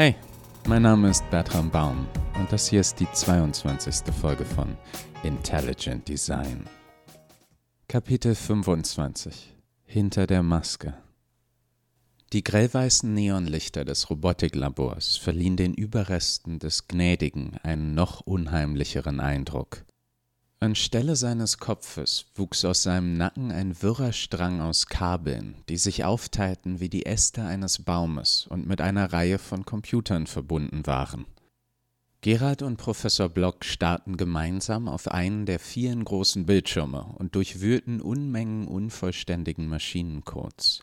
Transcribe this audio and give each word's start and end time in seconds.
Hey, 0.00 0.14
mein 0.68 0.82
Name 0.82 1.10
ist 1.10 1.28
Bertram 1.28 1.72
Baum 1.72 2.06
und 2.38 2.52
das 2.52 2.68
hier 2.68 2.82
ist 2.82 3.00
die 3.00 3.10
22. 3.12 4.14
Folge 4.14 4.44
von 4.44 4.76
Intelligent 5.24 6.06
Design. 6.06 6.68
Kapitel 7.88 8.36
25 8.36 9.56
Hinter 9.82 10.28
der 10.28 10.44
Maske 10.44 10.94
Die 12.32 12.44
grellweißen 12.44 13.12
Neonlichter 13.12 13.84
des 13.84 14.08
Robotiklabors 14.08 15.16
verliehen 15.16 15.56
den 15.56 15.74
Überresten 15.74 16.60
des 16.60 16.86
Gnädigen 16.86 17.56
einen 17.64 17.96
noch 17.96 18.20
unheimlicheren 18.20 19.18
Eindruck. 19.18 19.84
Anstelle 20.60 21.14
seines 21.14 21.58
Kopfes 21.58 22.26
wuchs 22.34 22.64
aus 22.64 22.82
seinem 22.82 23.16
Nacken 23.16 23.52
ein 23.52 23.80
wirrer 23.80 24.12
Strang 24.12 24.60
aus 24.60 24.86
Kabeln, 24.86 25.54
die 25.68 25.76
sich 25.76 26.04
aufteilten 26.04 26.80
wie 26.80 26.88
die 26.88 27.06
Äste 27.06 27.44
eines 27.44 27.84
Baumes 27.84 28.48
und 28.48 28.66
mit 28.66 28.80
einer 28.80 29.12
Reihe 29.12 29.38
von 29.38 29.64
Computern 29.64 30.26
verbunden 30.26 30.84
waren. 30.84 31.26
Gerald 32.22 32.62
und 32.62 32.76
Professor 32.76 33.28
Block 33.28 33.64
starrten 33.64 34.16
gemeinsam 34.16 34.88
auf 34.88 35.06
einen 35.06 35.46
der 35.46 35.60
vielen 35.60 36.04
großen 36.04 36.44
Bildschirme 36.44 37.14
und 37.16 37.36
durchwühlten 37.36 38.00
Unmengen 38.00 38.66
unvollständigen 38.66 39.68
Maschinencodes. 39.68 40.80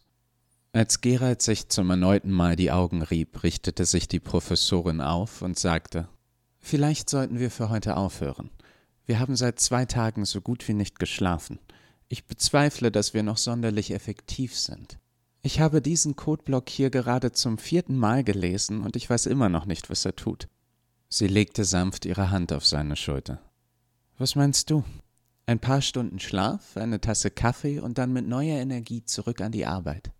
Als 0.71 1.01
Gerald 1.01 1.41
sich 1.41 1.67
zum 1.67 1.89
erneuten 1.89 2.31
Mal 2.31 2.55
die 2.55 2.71
Augen 2.71 3.01
rieb, 3.01 3.43
richtete 3.43 3.85
sich 3.85 4.07
die 4.07 4.21
Professorin 4.21 5.01
auf 5.01 5.41
und 5.41 5.59
sagte 5.59 6.07
Vielleicht 6.61 7.09
sollten 7.09 7.39
wir 7.39 7.51
für 7.51 7.69
heute 7.69 7.97
aufhören. 7.97 8.49
Wir 9.05 9.19
haben 9.19 9.35
seit 9.35 9.59
zwei 9.59 9.85
Tagen 9.85 10.25
so 10.25 10.41
gut 10.41 10.67
wie 10.67 10.73
nicht 10.73 10.99
geschlafen. 10.99 11.59
Ich 12.07 12.25
bezweifle, 12.25 12.91
dass 12.91 13.13
wir 13.13 13.23
noch 13.23 13.37
sonderlich 13.37 13.91
effektiv 13.91 14.57
sind. 14.57 14.97
Ich 15.41 15.59
habe 15.59 15.81
diesen 15.81 16.15
Codeblock 16.15 16.69
hier 16.69 16.89
gerade 16.89 17.31
zum 17.31 17.59
vierten 17.59 17.97
Mal 17.97 18.23
gelesen 18.23 18.81
und 18.81 18.95
ich 18.95 19.07
weiß 19.09 19.27
immer 19.27 19.47
noch 19.47 19.65
nicht, 19.67 19.91
was 19.91 20.05
er 20.05 20.15
tut. 20.15 20.47
Sie 21.07 21.27
legte 21.27 21.65
sanft 21.65 22.05
ihre 22.05 22.31
Hand 22.31 22.51
auf 22.51 22.65
seine 22.65 22.95
Schulter. 22.95 23.39
Was 24.17 24.35
meinst 24.35 24.71
du? 24.71 24.83
Ein 25.45 25.59
paar 25.59 25.81
Stunden 25.81 26.19
Schlaf, 26.19 26.75
eine 26.75 26.99
Tasse 26.99 27.29
Kaffee 27.29 27.79
und 27.79 27.99
dann 27.99 28.11
mit 28.11 28.27
neuer 28.27 28.57
Energie 28.57 29.03
zurück 29.03 29.41
an 29.41 29.51
die 29.51 29.67
Arbeit. 29.67 30.11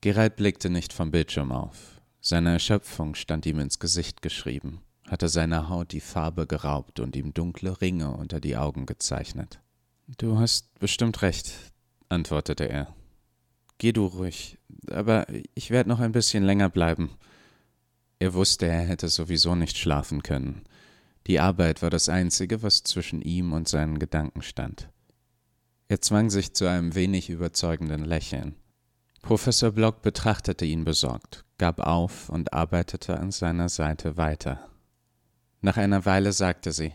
Gerald 0.00 0.36
blickte 0.36 0.70
nicht 0.70 0.92
vom 0.92 1.10
Bildschirm 1.10 1.50
auf. 1.50 2.00
Seine 2.20 2.52
Erschöpfung 2.52 3.16
stand 3.16 3.46
ihm 3.46 3.58
ins 3.58 3.80
Gesicht 3.80 4.22
geschrieben 4.22 4.80
hatte 5.12 5.28
seiner 5.28 5.68
Haut 5.68 5.92
die 5.92 6.00
Farbe 6.00 6.46
geraubt 6.46 6.98
und 6.98 7.14
ihm 7.16 7.34
dunkle 7.34 7.82
Ringe 7.82 8.12
unter 8.12 8.40
die 8.40 8.56
Augen 8.56 8.86
gezeichnet. 8.86 9.60
Du 10.16 10.38
hast 10.38 10.78
bestimmt 10.78 11.20
recht, 11.20 11.52
antwortete 12.08 12.66
er. 12.66 12.96
Geh 13.76 13.92
du 13.92 14.06
ruhig, 14.06 14.58
aber 14.90 15.26
ich 15.54 15.70
werde 15.70 15.90
noch 15.90 16.00
ein 16.00 16.12
bisschen 16.12 16.44
länger 16.44 16.70
bleiben. 16.70 17.10
Er 18.20 18.32
wusste, 18.32 18.66
er 18.66 18.86
hätte 18.86 19.08
sowieso 19.08 19.54
nicht 19.54 19.76
schlafen 19.76 20.22
können. 20.22 20.62
Die 21.26 21.40
Arbeit 21.40 21.82
war 21.82 21.90
das 21.90 22.08
Einzige, 22.08 22.62
was 22.62 22.82
zwischen 22.82 23.20
ihm 23.20 23.52
und 23.52 23.68
seinen 23.68 23.98
Gedanken 23.98 24.40
stand. 24.40 24.88
Er 25.88 26.00
zwang 26.00 26.30
sich 26.30 26.54
zu 26.54 26.66
einem 26.66 26.94
wenig 26.94 27.28
überzeugenden 27.28 28.06
Lächeln. 28.06 28.54
Professor 29.20 29.72
Block 29.72 30.00
betrachtete 30.00 30.64
ihn 30.64 30.86
besorgt, 30.86 31.44
gab 31.58 31.80
auf 31.80 32.30
und 32.30 32.54
arbeitete 32.54 33.20
an 33.20 33.30
seiner 33.30 33.68
Seite 33.68 34.16
weiter. 34.16 34.71
Nach 35.62 35.76
einer 35.76 36.04
Weile 36.04 36.32
sagte 36.32 36.72
sie 36.72 36.92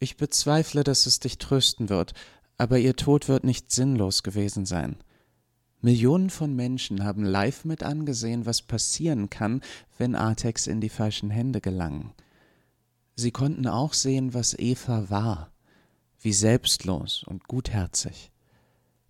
Ich 0.00 0.16
bezweifle, 0.16 0.82
dass 0.82 1.06
es 1.06 1.20
dich 1.20 1.38
trösten 1.38 1.90
wird, 1.90 2.14
aber 2.56 2.78
ihr 2.78 2.96
Tod 2.96 3.28
wird 3.28 3.44
nicht 3.44 3.70
sinnlos 3.70 4.22
gewesen 4.22 4.64
sein. 4.64 4.96
Millionen 5.82 6.30
von 6.30 6.56
Menschen 6.56 7.04
haben 7.04 7.24
live 7.24 7.66
mit 7.66 7.82
angesehen, 7.82 8.46
was 8.46 8.62
passieren 8.62 9.28
kann, 9.28 9.60
wenn 9.98 10.14
Artex 10.14 10.66
in 10.66 10.80
die 10.80 10.88
falschen 10.88 11.28
Hände 11.28 11.60
gelangen. 11.60 12.14
Sie 13.16 13.30
konnten 13.30 13.66
auch 13.66 13.92
sehen, 13.92 14.32
was 14.32 14.58
Eva 14.58 15.10
war, 15.10 15.52
wie 16.20 16.32
selbstlos 16.32 17.22
und 17.22 17.46
gutherzig. 17.48 18.32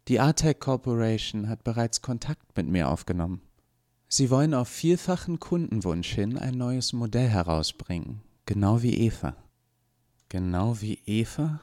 Die 0.09 0.19
Artec 0.19 0.59
Corporation 0.59 1.49
hat 1.49 1.63
bereits 1.63 2.03
Kontakt 2.03 2.57
mit 2.57 2.67
mir 2.67 2.89
aufgenommen. 2.89 3.41
Sie 4.09 4.29
wollen 4.31 4.53
auf 4.53 4.69
vielfachen 4.69 5.39
Kundenwunsch 5.39 6.13
hin 6.13 6.37
ein 6.37 6.55
neues 6.55 6.93
Modell 6.93 7.29
herausbringen, 7.29 8.21
Genau 8.47 8.83
wie 8.83 8.95
Eva. 8.95 9.37
Genau 10.29 10.81
wie 10.81 11.01
Eva? 11.07 11.61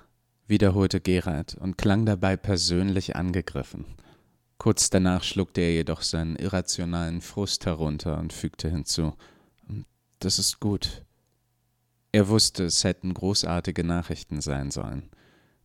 wiederholte 0.47 0.99
Gerald 0.99 1.55
und 1.55 1.77
klang 1.77 2.05
dabei 2.05 2.35
persönlich 2.35 3.15
angegriffen. 3.15 3.85
Kurz 4.57 4.89
danach 4.89 5.23
schluckte 5.23 5.61
er 5.61 5.73
jedoch 5.73 6.01
seinen 6.01 6.35
irrationalen 6.35 7.21
Frust 7.21 7.65
herunter 7.65 8.17
und 8.17 8.33
fügte 8.33 8.69
hinzu 8.69 9.13
Das 10.19 10.39
ist 10.39 10.59
gut. 10.59 11.03
Er 12.11 12.27
wusste, 12.27 12.65
es 12.65 12.83
hätten 12.83 13.13
großartige 13.13 13.83
Nachrichten 13.83 14.41
sein 14.41 14.71
sollen. 14.71 15.09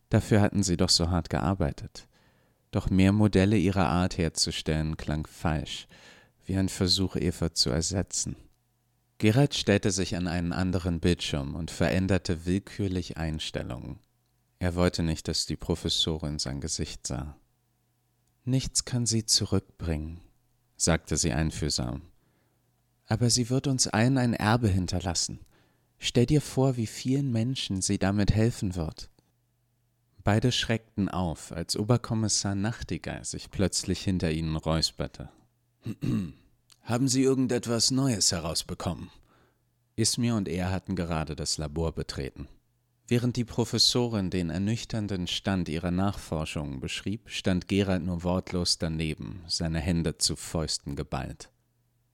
Dafür 0.09 0.39
hatten 0.39 0.63
sie 0.63 0.77
doch 0.77 0.89
so 0.89 1.09
hart 1.09 1.29
gearbeitet. 1.29 2.07
Doch 2.71 2.89
mehr 2.89 3.11
Modelle 3.11 3.57
ihrer 3.57 3.87
Art 3.87 4.17
herzustellen 4.17 4.95
klang 4.97 5.27
falsch, 5.27 5.87
wie 6.45 6.57
ein 6.57 6.69
Versuch, 6.69 7.17
Eva 7.17 7.53
zu 7.53 7.69
ersetzen. 7.69 8.37
Gerald 9.19 9.55
stellte 9.55 9.91
sich 9.91 10.15
an 10.15 10.27
einen 10.27 10.53
anderen 10.53 10.99
Bildschirm 10.99 11.55
und 11.55 11.71
veränderte 11.71 12.45
willkürlich 12.45 13.17
Einstellungen. 13.17 13.99
Er 14.59 14.75
wollte 14.75 15.01
nicht, 15.01 15.27
dass 15.27 15.45
die 15.45 15.55
Professorin 15.55 16.37
sein 16.39 16.61
Gesicht 16.61 17.07
sah. 17.07 17.35
Nichts 18.43 18.85
kann 18.85 19.05
sie 19.05 19.25
zurückbringen, 19.25 20.21
sagte 20.75 21.17
sie 21.17 21.31
einfühlsam. 21.31 22.01
Aber 23.07 23.29
sie 23.29 23.49
wird 23.49 23.67
uns 23.67 23.87
allen 23.87 24.17
ein 24.17 24.33
Erbe 24.33 24.67
hinterlassen. 24.67 25.39
Stell 25.97 26.27
dir 26.27 26.41
vor, 26.41 26.77
wie 26.77 26.87
vielen 26.87 27.31
Menschen 27.31 27.81
sie 27.81 27.97
damit 27.97 28.31
helfen 28.31 28.75
wird. 28.75 29.09
Beide 30.23 30.51
schreckten 30.51 31.09
auf, 31.09 31.51
als 31.51 31.75
Oberkommissar 31.77 32.53
Nachtigall 32.53 33.23
sich 33.23 33.49
plötzlich 33.49 34.01
hinter 34.01 34.29
ihnen 34.31 34.57
räusperte. 34.57 35.29
Haben 36.87 37.09
Sie 37.09 37.21
irgendetwas 37.21 37.91
Neues 37.91 38.31
herausbekommen? 38.31 39.09
Ismir 39.97 40.35
und 40.35 40.47
er 40.47 40.71
hatten 40.71 40.95
gerade 40.95 41.35
das 41.35 41.57
Labor 41.57 41.91
betreten. 41.91 42.47
Während 43.09 43.35
die 43.35 43.43
Professorin 43.43 44.29
den 44.29 44.49
ernüchternden 44.49 45.27
Stand 45.27 45.67
ihrer 45.67 45.91
Nachforschungen 45.91 46.79
beschrieb, 46.79 47.29
stand 47.29 47.67
Gerald 47.67 48.05
nur 48.05 48.23
wortlos 48.23 48.77
daneben, 48.77 49.43
seine 49.49 49.81
Hände 49.81 50.17
zu 50.17 50.37
Fäusten 50.37 50.95
geballt. 50.95 51.49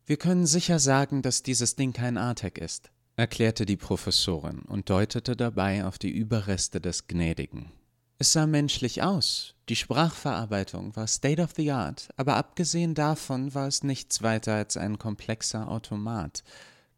Wir 0.07 0.17
können 0.17 0.47
sicher 0.47 0.79
sagen, 0.79 1.21
dass 1.21 1.43
dieses 1.43 1.75
Ding 1.75 1.93
kein 1.93 2.17
Artec 2.17 2.57
ist, 2.57 2.89
erklärte 3.15 3.67
die 3.67 3.77
Professorin 3.77 4.63
und 4.63 4.89
deutete 4.89 5.35
dabei 5.35 5.85
auf 5.85 5.99
die 5.99 6.09
Überreste 6.09 6.81
des 6.81 7.05
Gnädigen. 7.05 7.71
Es 8.17 8.33
sah 8.33 8.47
menschlich 8.47 9.03
aus. 9.03 9.52
Die 9.69 9.75
Sprachverarbeitung 9.77 10.95
war 10.95 11.07
State 11.07 11.41
of 11.41 11.53
the 11.55 11.71
Art, 11.71 12.09
aber 12.17 12.35
abgesehen 12.35 12.95
davon 12.95 13.53
war 13.55 13.67
es 13.67 13.83
nichts 13.83 14.21
weiter 14.21 14.55
als 14.55 14.75
ein 14.75 14.99
komplexer 14.99 15.69
Automat, 15.69 16.43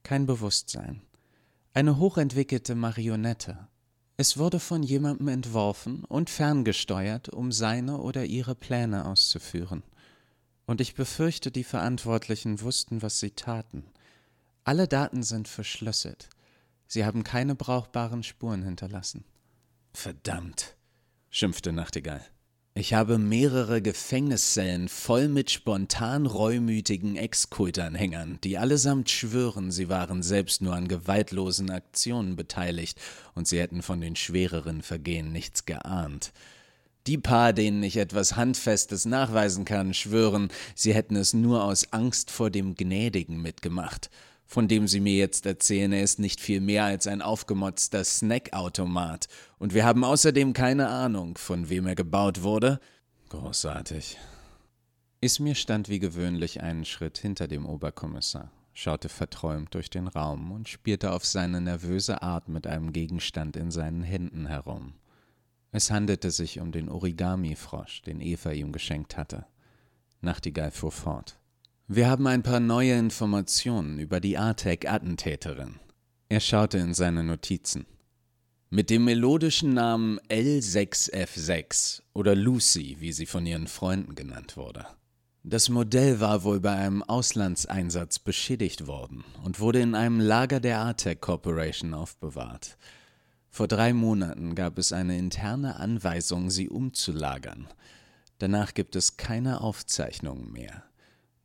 kein 0.01 0.25
Bewusstsein. 0.25 1.01
Eine 1.73 1.99
hochentwickelte 1.99 2.73
Marionette. 2.73 3.67
Es 4.17 4.37
wurde 4.37 4.59
von 4.59 4.81
jemandem 4.81 5.27
entworfen 5.27 6.05
und 6.05 6.29
ferngesteuert, 6.29 7.29
um 7.29 7.51
seine 7.51 7.99
oder 7.99 8.25
ihre 8.25 8.55
Pläne 8.55 9.05
auszuführen. 9.05 9.83
Und 10.65 10.81
ich 10.81 10.95
befürchte, 10.95 11.51
die 11.51 11.65
Verantwortlichen 11.65 12.61
wussten, 12.61 13.01
was 13.01 13.19
sie 13.19 13.31
taten. 13.31 13.83
Alle 14.63 14.87
Daten 14.87 15.21
sind 15.21 15.47
verschlüsselt. 15.47 16.29
Sie 16.87 17.05
haben 17.05 17.23
keine 17.23 17.55
brauchbaren 17.55 18.23
Spuren 18.23 18.63
hinterlassen. 18.63 19.25
Verdammt 19.93 20.75
schimpfte 21.35 21.73
Nachtigall. 21.73 22.25
Ich 22.77 22.93
habe 22.93 23.17
mehrere 23.17 23.81
Gefängniszellen 23.81 24.89
voll 24.89 25.29
mit 25.29 25.49
spontan 25.49 26.25
reumütigen 26.25 27.15
Ex-Kultanhängern, 27.15 28.37
die 28.43 28.57
allesamt 28.57 29.09
schwören, 29.09 29.71
sie 29.71 29.87
waren 29.87 30.21
selbst 30.21 30.61
nur 30.61 30.75
an 30.75 30.89
gewaltlosen 30.89 31.71
Aktionen 31.71 32.35
beteiligt 32.35 32.99
und 33.33 33.47
sie 33.47 33.61
hätten 33.61 33.81
von 33.81 34.01
den 34.01 34.17
schwereren 34.17 34.81
Vergehen 34.81 35.31
nichts 35.31 35.63
geahnt. 35.63 36.33
Die 37.07 37.17
paar, 37.17 37.53
denen 37.53 37.81
ich 37.81 37.95
etwas 37.95 38.35
Handfestes 38.35 39.05
nachweisen 39.05 39.63
kann, 39.63 39.93
schwören, 39.93 40.49
sie 40.75 40.93
hätten 40.93 41.15
es 41.15 41.33
nur 41.33 41.63
aus 41.63 41.93
Angst 41.93 42.29
vor 42.29 42.49
dem 42.49 42.75
Gnädigen 42.75 43.41
mitgemacht 43.41 44.09
von 44.45 44.67
dem 44.67 44.87
Sie 44.87 44.99
mir 44.99 45.15
jetzt 45.15 45.45
erzählen, 45.45 45.91
er 45.91 46.03
ist 46.03 46.19
nicht 46.19 46.39
viel 46.39 46.61
mehr 46.61 46.85
als 46.85 47.07
ein 47.07 47.21
aufgemotzter 47.21 48.03
Snackautomat. 48.03 49.27
Und 49.57 49.73
wir 49.73 49.85
haben 49.85 50.03
außerdem 50.03 50.53
keine 50.53 50.87
Ahnung, 50.87 51.37
von 51.37 51.69
wem 51.69 51.87
er 51.87 51.95
gebaut 51.95 52.43
wurde. 52.43 52.79
Großartig. 53.29 54.17
Ismir 55.21 55.55
stand 55.55 55.89
wie 55.89 55.99
gewöhnlich 55.99 56.61
einen 56.61 56.85
Schritt 56.85 57.17
hinter 57.17 57.47
dem 57.47 57.65
Oberkommissar, 57.65 58.51
schaute 58.73 59.09
verträumt 59.09 59.73
durch 59.73 59.89
den 59.89 60.07
Raum 60.07 60.51
und 60.51 60.69
spielte 60.69 61.11
auf 61.11 61.25
seine 61.25 61.61
nervöse 61.61 62.21
Art 62.21 62.47
mit 62.47 62.67
einem 62.67 62.93
Gegenstand 62.93 63.55
in 63.55 63.71
seinen 63.71 64.03
Händen 64.03 64.45
herum. 64.45 64.93
Es 65.71 65.89
handelte 65.89 66.31
sich 66.31 66.59
um 66.59 66.71
den 66.71 66.89
Origami-Frosch, 66.89 68.03
den 68.03 68.21
Eva 68.21 68.51
ihm 68.51 68.71
geschenkt 68.71 69.17
hatte. 69.17 69.45
Nachtigall 70.21 70.71
fuhr 70.71 70.91
fort. 70.91 71.39
Wir 71.87 72.09
haben 72.09 72.25
ein 72.25 72.41
paar 72.41 72.59
neue 72.59 72.97
Informationen 72.97 73.99
über 73.99 74.19
die 74.19 74.39
Artec-Attentäterin. 74.39 75.75
Er 76.29 76.39
schaute 76.39 76.79
in 76.79 76.95
seine 76.95 77.23
Notizen. 77.23 77.85
Mit 78.71 78.89
dem 78.89 79.05
melodischen 79.05 79.75
Namen 79.75 80.19
L6F6 80.21 82.01
oder 82.13 82.33
Lucy, 82.33 82.97
wie 83.01 83.11
sie 83.11 83.27
von 83.27 83.45
ihren 83.45 83.67
Freunden 83.67 84.15
genannt 84.15 84.57
wurde. 84.57 84.87
Das 85.43 85.69
Modell 85.69 86.19
war 86.19 86.43
wohl 86.43 86.59
bei 86.59 86.75
einem 86.75 87.03
Auslandseinsatz 87.03 88.17
beschädigt 88.17 88.87
worden 88.87 89.23
und 89.43 89.59
wurde 89.59 89.79
in 89.81 89.93
einem 89.93 90.19
Lager 90.19 90.59
der 90.59 90.79
Artec 90.79 91.21
Corporation 91.21 91.93
aufbewahrt. 91.93 92.79
Vor 93.51 93.67
drei 93.67 93.93
Monaten 93.93 94.55
gab 94.55 94.79
es 94.79 94.91
eine 94.91 95.19
interne 95.19 95.75
Anweisung, 95.75 96.49
sie 96.49 96.67
umzulagern. 96.67 97.67
Danach 98.39 98.73
gibt 98.73 98.95
es 98.95 99.17
keine 99.17 99.61
Aufzeichnungen 99.61 100.51
mehr. 100.51 100.83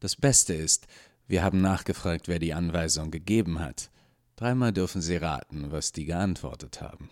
Das 0.00 0.17
Beste 0.17 0.55
ist, 0.55 0.87
wir 1.29 1.43
haben 1.44 1.61
nachgefragt, 1.61 2.26
wer 2.26 2.38
die 2.38 2.55
Anweisung 2.55 3.11
gegeben 3.11 3.61
hat. 3.61 3.91
Dreimal 4.35 4.73
dürfen 4.73 5.02
Sie 5.02 5.17
raten, 5.17 5.70
was 5.70 5.93
die 5.93 6.06
geantwortet 6.06 6.81
haben. 6.81 7.11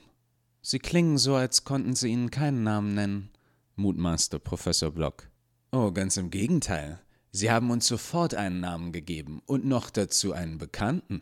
Sie 0.63 0.79
klingen 0.79 1.19
so, 1.19 1.35
als 1.35 1.65
konnten 1.65 1.95
Sie 1.95 2.09
ihnen 2.09 2.31
keinen 2.31 2.63
Namen 2.63 2.95
nennen, 2.95 3.31
mutmaßte 3.77 4.41
Professor 4.41 4.91
Block. 4.91 5.29
Oh, 5.71 5.93
ganz 5.93 6.17
im 6.17 6.31
Gegenteil. 6.31 6.99
Sie 7.31 7.51
haben 7.51 7.71
uns 7.71 7.87
sofort 7.87 8.35
einen 8.35 8.61
Namen 8.61 8.91
gegeben 8.91 9.43
und 9.45 9.67
noch 9.67 9.91
dazu 9.91 10.33
einen 10.33 10.57
Bekannten. 10.57 11.21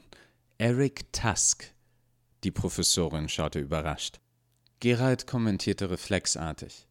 Eric 0.58 1.12
Tusk. 1.12 1.74
Die 2.44 2.52
Professorin 2.52 3.28
schaute 3.28 3.58
überrascht. 3.58 4.20
Gerald 4.78 5.26
kommentierte 5.26 5.90
reflexartig. 5.90 6.86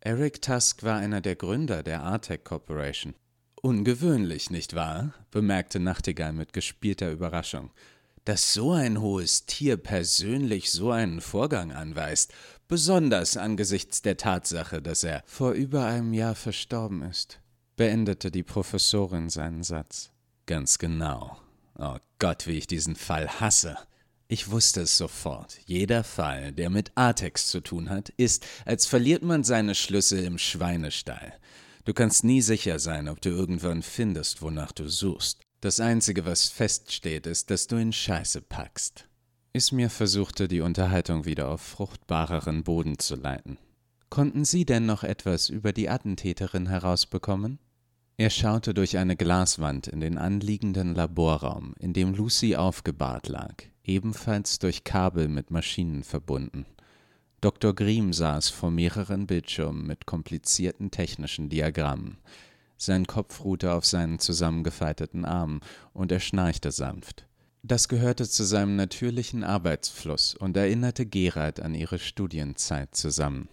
Eric 0.00 0.42
Tusk 0.42 0.82
war 0.82 0.98
einer 0.98 1.22
der 1.22 1.36
Gründer 1.36 1.82
der 1.82 2.02
Artec 2.02 2.44
Corporation. 2.44 3.14
Ungewöhnlich, 3.62 4.50
nicht 4.50 4.74
wahr? 4.74 5.12
bemerkte 5.30 5.80
Nachtigall 5.80 6.32
mit 6.32 6.52
gespielter 6.52 7.10
Überraschung 7.10 7.70
dass 8.24 8.52
so 8.52 8.72
ein 8.72 9.00
hohes 9.00 9.46
Tier 9.46 9.76
persönlich 9.76 10.70
so 10.70 10.90
einen 10.90 11.20
Vorgang 11.20 11.72
anweist, 11.72 12.32
besonders 12.68 13.36
angesichts 13.36 14.02
der 14.02 14.16
Tatsache, 14.16 14.82
dass 14.82 15.02
er 15.02 15.22
vor 15.26 15.52
über 15.52 15.86
einem 15.86 16.12
Jahr 16.12 16.34
verstorben 16.34 17.02
ist, 17.02 17.40
beendete 17.76 18.30
die 18.30 18.42
Professorin 18.42 19.30
seinen 19.30 19.62
Satz. 19.62 20.10
Ganz 20.46 20.78
genau. 20.78 21.38
Oh 21.78 21.96
Gott, 22.18 22.46
wie 22.46 22.58
ich 22.58 22.66
diesen 22.66 22.96
Fall 22.96 23.40
hasse. 23.40 23.76
Ich 24.28 24.50
wusste 24.50 24.82
es 24.82 24.96
sofort. 24.96 25.58
Jeder 25.66 26.04
Fall, 26.04 26.52
der 26.52 26.70
mit 26.70 26.92
Artex 26.94 27.48
zu 27.48 27.60
tun 27.60 27.90
hat, 27.90 28.10
ist, 28.10 28.46
als 28.64 28.86
verliert 28.86 29.24
man 29.24 29.42
seine 29.42 29.74
Schlüssel 29.74 30.22
im 30.22 30.38
Schweinestall. 30.38 31.32
Du 31.84 31.94
kannst 31.94 32.24
nie 32.24 32.42
sicher 32.42 32.78
sein, 32.78 33.08
ob 33.08 33.20
du 33.20 33.30
irgendwann 33.30 33.82
findest, 33.82 34.42
wonach 34.42 34.72
du 34.72 34.88
suchst. 34.88 35.40
Das 35.60 35.80
Einzige, 35.80 36.24
was 36.26 36.48
feststeht, 36.48 37.26
ist, 37.26 37.50
dass 37.50 37.66
du 37.66 37.76
in 37.76 37.92
Scheiße 37.92 38.42
packst. 38.42 39.08
Ismir 39.52 39.90
versuchte, 39.90 40.46
die 40.46 40.60
Unterhaltung 40.60 41.24
wieder 41.24 41.48
auf 41.48 41.60
fruchtbareren 41.60 42.62
Boden 42.64 42.98
zu 42.98 43.16
leiten. 43.16 43.58
Konnten 44.08 44.44
Sie 44.44 44.64
denn 44.64 44.86
noch 44.86 45.04
etwas 45.04 45.48
über 45.48 45.72
die 45.72 45.88
Attentäterin 45.88 46.68
herausbekommen? 46.68 47.58
Er 48.16 48.30
schaute 48.30 48.74
durch 48.74 48.98
eine 48.98 49.16
Glaswand 49.16 49.86
in 49.86 50.00
den 50.00 50.18
anliegenden 50.18 50.94
Laborraum, 50.94 51.74
in 51.78 51.94
dem 51.94 52.14
Lucy 52.14 52.56
aufgebahrt 52.56 53.28
lag, 53.28 53.54
ebenfalls 53.82 54.58
durch 54.58 54.84
Kabel 54.84 55.28
mit 55.28 55.50
Maschinen 55.50 56.04
verbunden. 56.04 56.66
Dr. 57.40 57.74
Griem 57.74 58.12
saß 58.12 58.50
vor 58.50 58.70
mehreren 58.70 59.26
Bildschirmen 59.26 59.86
mit 59.86 60.04
komplizierten 60.04 60.90
technischen 60.90 61.48
Diagrammen. 61.48 62.18
Sein 62.76 63.06
Kopf 63.06 63.44
ruhte 63.44 63.72
auf 63.72 63.86
seinen 63.86 64.18
zusammengefalteten 64.18 65.24
Armen, 65.24 65.60
und 65.94 66.12
er 66.12 66.20
schnarchte 66.20 66.70
sanft. 66.70 67.26
Das 67.62 67.88
gehörte 67.88 68.28
zu 68.28 68.44
seinem 68.44 68.76
natürlichen 68.76 69.44
Arbeitsfluss 69.44 70.34
und 70.34 70.56
erinnerte 70.56 71.04
Gerald 71.04 71.60
an 71.60 71.74
ihre 71.74 71.98
Studienzeit 71.98 72.94
zusammen. 72.94 73.48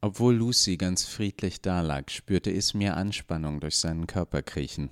Obwohl 0.00 0.36
Lucy 0.36 0.76
ganz 0.76 1.04
friedlich 1.04 1.60
dalag, 1.60 2.10
spürte 2.10 2.50
Ismir 2.50 2.96
Anspannung 2.96 3.58
durch 3.58 3.76
seinen 3.76 4.06
Körper 4.06 4.42
kriechen. 4.42 4.90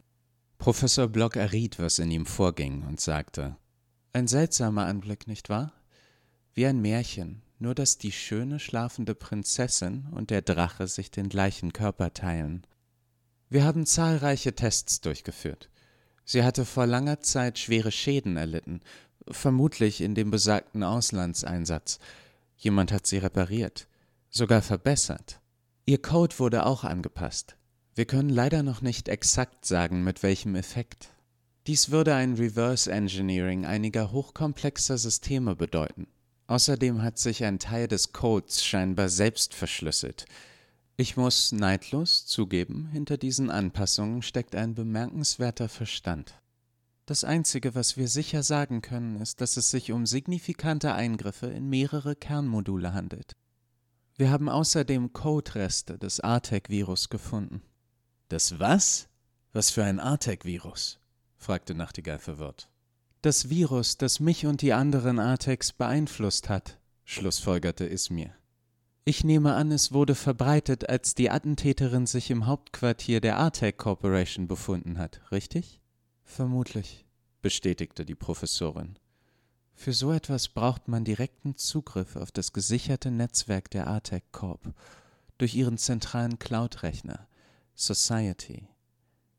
Professor 0.59 1.07
Block 1.07 1.37
erriet, 1.37 1.79
was 1.79 1.99
in 1.99 2.11
ihm 2.11 2.27
vorging, 2.27 2.83
und 2.83 3.01
sagte 3.01 3.57
Ein 4.13 4.27
seltsamer 4.27 4.87
Anblick, 4.87 5.29
nicht 5.29 5.49
wahr? 5.49 5.73
Wie 6.55 6.67
ein 6.67 6.81
Märchen, 6.81 7.44
nur 7.59 7.75
dass 7.75 7.99
die 7.99 8.13
schöne 8.13 8.59
schlafende 8.59 9.15
Prinzessin 9.15 10.07
und 10.11 10.31
der 10.31 10.43
Drache 10.43 10.87
sich 10.87 11.11
den 11.11 11.29
gleichen 11.29 11.73
Körper 11.73 12.13
teilen. 12.13 12.67
Wir 13.49 13.65
haben 13.65 13.87
zahlreiche 13.87 14.55
Tests 14.55 15.01
durchgeführt. 15.01 15.71
Sie 16.25 16.43
hatte 16.43 16.65
vor 16.65 16.87
langer 16.87 17.21
Zeit 17.21 17.59
schwere 17.59 17.93
Schäden 17.93 18.37
erlitten, 18.37 18.81
vermutlich 19.29 20.01
in 20.01 20.15
dem 20.15 20.31
besagten 20.31 20.83
Auslandseinsatz. 20.83 21.99
Jemand 22.57 22.93
hat 22.93 23.07
sie 23.07 23.19
repariert, 23.19 23.89
sogar 24.31 24.63
verbessert. 24.63 25.41
Ihr 25.87 26.01
Code 26.01 26.39
wurde 26.39 26.67
auch 26.67 26.85
angepasst. 26.85 27.57
Wir 27.95 28.07
können 28.07 28.31
leider 28.31 28.63
noch 28.63 28.81
nicht 28.81 29.09
exakt 29.09 29.65
sagen, 29.65 30.03
mit 30.03 30.23
welchem 30.23 30.57
Effekt. 30.57 31.11
Dies 31.67 31.91
würde 31.91 32.15
ein 32.15 32.35
Reverse 32.35 32.91
Engineering 32.91 33.65
einiger 33.65 34.13
hochkomplexer 34.13 34.99
Systeme 34.99 35.55
bedeuten. 35.55 36.09
Außerdem 36.47 37.03
hat 37.03 37.19
sich 37.19 37.45
ein 37.45 37.59
Teil 37.59 37.89
des 37.89 38.13
Codes 38.13 38.65
scheinbar 38.65 39.09
selbst 39.09 39.55
verschlüsselt, 39.55 40.27
ich 40.97 41.17
muss 41.17 41.51
neidlos 41.51 42.25
zugeben, 42.25 42.87
hinter 42.93 43.17
diesen 43.17 43.51
Anpassungen 43.51 44.23
steckt 44.23 44.55
ein 44.55 44.77
bemerkenswerter 44.77 45.69
Verstand. 45.69 46.41
Das 47.05 47.25
Einzige, 47.25 47.75
was 47.75 47.97
wir 47.97 48.07
sicher 48.07 48.45
sagen 48.45 48.81
können, 48.81 49.21
ist, 49.21 49.41
dass 49.41 49.57
es 49.57 49.73
sich 49.73 49.91
um 49.91 50.07
signifikante 50.07 50.95
Eingriffe 50.95 51.49
in 51.49 51.69
mehrere 51.69 52.15
Kernmodule 52.15 52.95
handelt. 52.95 53.33
Wir 54.17 54.31
haben 54.31 54.49
außerdem 54.49 55.13
Code-Reste 55.13 55.99
des 55.99 56.21
Artec-Virus 56.21 57.09
gefunden. 57.09 57.61
Das 58.29 58.61
was? 58.61 59.09
Was 59.53 59.73
für 59.73 59.83
ein 59.83 59.99
Artec-Virus? 59.99 61.01
fragte 61.37 61.75
Nachtigall 61.75 62.21
verwirrt. 62.21 62.69
Das 63.25 63.49
Virus, 63.49 63.97
das 63.97 64.21
mich 64.21 64.45
und 64.45 64.61
die 64.61 64.75
anderen 64.75 65.19
Artex 65.19 65.73
beeinflusst 65.73 66.51
hat, 66.51 66.79
schlussfolgerte 67.05 67.87
Ismir. 67.87 68.35
Ich 69.07 69.25
nehme 69.25 69.55
an, 69.55 69.73
es 69.73 69.93
wurde 69.93 70.15
verbreitet, 70.15 70.91
als 70.91 71.15
die 71.15 71.31
Attentäterin 71.31 72.05
sich 72.05 72.31
im 72.31 72.45
Hauptquartier 72.45 73.23
der 73.23 73.39
Artec 73.39 73.79
Corporation 73.79 74.47
befunden 74.47 74.99
hat, 74.99 75.23
richtig? 75.33 75.81
Vermutlich, 76.23 77.07
bestätigte 77.41 78.05
die 78.05 78.15
Professorin. 78.15 78.99
Für 79.73 79.95
so 79.95 80.13
etwas 80.13 80.49
braucht 80.49 80.89
man 80.89 81.07
direkten 81.07 81.57
Zugriff 81.57 82.17
auf 82.17 82.31
das 82.31 82.53
gesicherte 82.53 83.11
Netzwerk 83.11 83.71
der 83.71 83.87
Artec 83.87 84.33
Corp 84.33 84.75
durch 85.39 85.55
ihren 85.55 85.79
zentralen 85.79 86.39
Cloud-Rechner, 86.39 87.27
Society. 87.75 88.69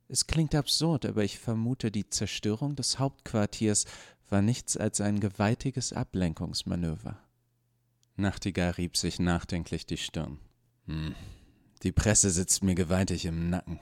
Es 0.07 0.27
klingt 0.27 0.53
absurd, 0.53 1.05
aber 1.05 1.23
ich 1.23 1.39
vermute, 1.39 1.91
die 1.91 2.09
Zerstörung 2.09 2.75
des 2.75 2.99
Hauptquartiers 2.99 3.85
war 4.29 4.41
nichts 4.41 4.77
als 4.77 5.01
ein 5.01 5.19
gewaltiges 5.19 5.93
Ablenkungsmanöver. 5.93 7.17
Nachtigall 8.15 8.71
rieb 8.71 8.97
sich 8.97 9.19
nachdenklich 9.19 9.85
die 9.85 9.97
Stirn. 9.97 10.39
Hm. 10.85 11.15
Die 11.83 11.91
Presse 11.91 12.29
sitzt 12.29 12.63
mir 12.63 12.75
gewaltig 12.75 13.25
im 13.25 13.49
Nacken. 13.49 13.79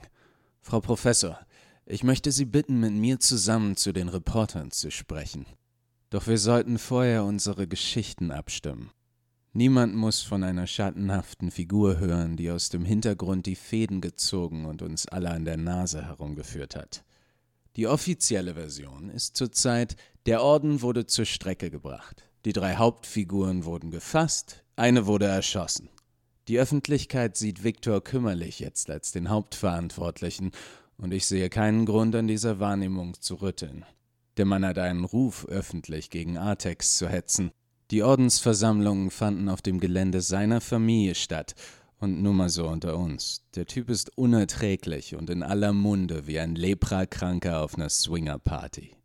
Frau 0.60 0.80
Professor, 0.80 1.38
ich 1.86 2.02
möchte 2.02 2.32
Sie 2.32 2.46
bitten, 2.46 2.80
mit 2.80 2.92
mir 2.92 3.20
zusammen 3.20 3.76
zu 3.76 3.92
den 3.92 4.08
Reportern 4.08 4.70
zu 4.70 4.90
sprechen. 4.90 5.46
Doch 6.10 6.26
wir 6.26 6.38
sollten 6.38 6.78
vorher 6.78 7.24
unsere 7.24 7.68
Geschichten 7.68 8.30
abstimmen. 8.30 8.90
Niemand 9.56 9.94
muss 9.94 10.20
von 10.20 10.42
einer 10.42 10.66
schattenhaften 10.66 11.52
Figur 11.52 12.00
hören, 12.00 12.36
die 12.36 12.50
aus 12.50 12.70
dem 12.70 12.84
Hintergrund 12.84 13.46
die 13.46 13.54
Fäden 13.54 14.00
gezogen 14.00 14.64
und 14.64 14.82
uns 14.82 15.06
alle 15.06 15.30
an 15.30 15.44
der 15.44 15.56
Nase 15.56 16.04
herumgeführt 16.04 16.74
hat. 16.74 17.04
Die 17.76 17.86
offizielle 17.86 18.54
Version 18.54 19.10
ist 19.10 19.36
zurzeit, 19.36 19.94
der 20.26 20.42
Orden 20.42 20.82
wurde 20.82 21.06
zur 21.06 21.24
Strecke 21.24 21.70
gebracht. 21.70 22.24
Die 22.44 22.52
drei 22.52 22.74
Hauptfiguren 22.74 23.64
wurden 23.64 23.92
gefasst, 23.92 24.64
eine 24.74 25.06
wurde 25.06 25.26
erschossen. 25.26 25.88
Die 26.48 26.58
Öffentlichkeit 26.58 27.36
sieht 27.36 27.62
Viktor 27.62 28.02
kümmerlich 28.02 28.58
jetzt 28.58 28.90
als 28.90 29.12
den 29.12 29.30
Hauptverantwortlichen, 29.30 30.50
und 30.96 31.14
ich 31.14 31.26
sehe 31.26 31.48
keinen 31.48 31.86
Grund 31.86 32.16
an 32.16 32.26
dieser 32.26 32.58
Wahrnehmung 32.58 33.14
zu 33.20 33.36
rütteln. 33.36 33.84
Der 34.36 34.46
Mann 34.46 34.66
hat 34.66 34.78
einen 34.78 35.04
Ruf, 35.04 35.46
öffentlich 35.46 36.10
gegen 36.10 36.38
Artex 36.38 36.96
zu 36.96 37.08
hetzen. 37.08 37.52
Die 37.94 38.02
Ordensversammlungen 38.02 39.08
fanden 39.12 39.48
auf 39.48 39.62
dem 39.62 39.78
Gelände 39.78 40.20
seiner 40.20 40.60
Familie 40.60 41.14
statt, 41.14 41.54
und 42.00 42.22
nur 42.22 42.32
mal 42.32 42.48
so 42.48 42.66
unter 42.66 42.98
uns. 42.98 43.44
Der 43.54 43.66
Typ 43.66 43.88
ist 43.88 44.18
unerträglich 44.18 45.14
und 45.14 45.30
in 45.30 45.44
aller 45.44 45.72
Munde 45.72 46.26
wie 46.26 46.40
ein 46.40 46.56
Leprakranker 46.56 47.62
auf 47.62 47.76
einer 47.76 47.88
Swingerparty. 47.88 48.96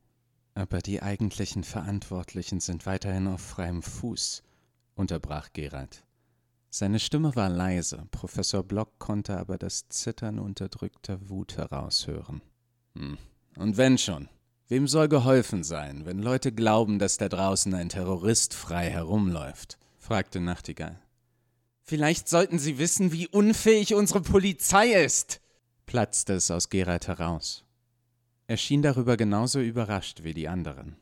Aber 0.55 0.79
die 0.79 1.03
eigentlichen 1.03 1.63
Verantwortlichen 1.63 2.61
sind 2.61 2.87
weiterhin 2.87 3.27
auf 3.27 3.41
freiem 3.41 3.83
Fuß, 3.83 4.41
unterbrach 4.95 5.49
Gerald. 5.53 6.03
Seine 6.71 6.97
Stimme 6.97 7.35
war 7.35 7.49
leise, 7.49 8.07
Professor 8.09 8.63
Block 8.63 8.97
konnte 8.97 9.37
aber 9.37 9.59
das 9.59 9.87
Zittern 9.89 10.39
unterdrückter 10.39 11.29
Wut 11.29 11.57
heraushören. 11.57 12.41
Hm. 12.97 13.19
Und 13.55 13.77
wenn 13.77 13.99
schon, 13.99 14.29
wem 14.69 14.87
soll 14.87 15.09
geholfen 15.09 15.63
sein, 15.63 16.05
wenn 16.05 16.19
Leute 16.19 16.51
glauben, 16.51 16.99
dass 16.99 17.17
da 17.17 17.27
draußen 17.27 17.73
ein 17.73 17.89
Terrorist 17.89 18.53
frei 18.53 18.89
herumläuft? 18.89 19.77
fragte 19.97 20.39
Nachtigall. 20.39 20.99
Vielleicht 21.83 22.29
sollten 22.29 22.59
Sie 22.59 22.77
wissen, 22.77 23.11
wie 23.11 23.27
unfähig 23.27 23.95
unsere 23.95 24.21
Polizei 24.21 24.93
ist, 25.03 25.41
platzte 25.85 26.33
es 26.33 26.51
aus 26.51 26.69
Gerald 26.69 27.07
heraus. 27.07 27.65
Er 28.45 28.57
schien 28.57 28.81
darüber 28.81 29.17
genauso 29.17 29.59
überrascht 29.59 30.23
wie 30.23 30.33
die 30.33 30.47
anderen. 30.47 30.95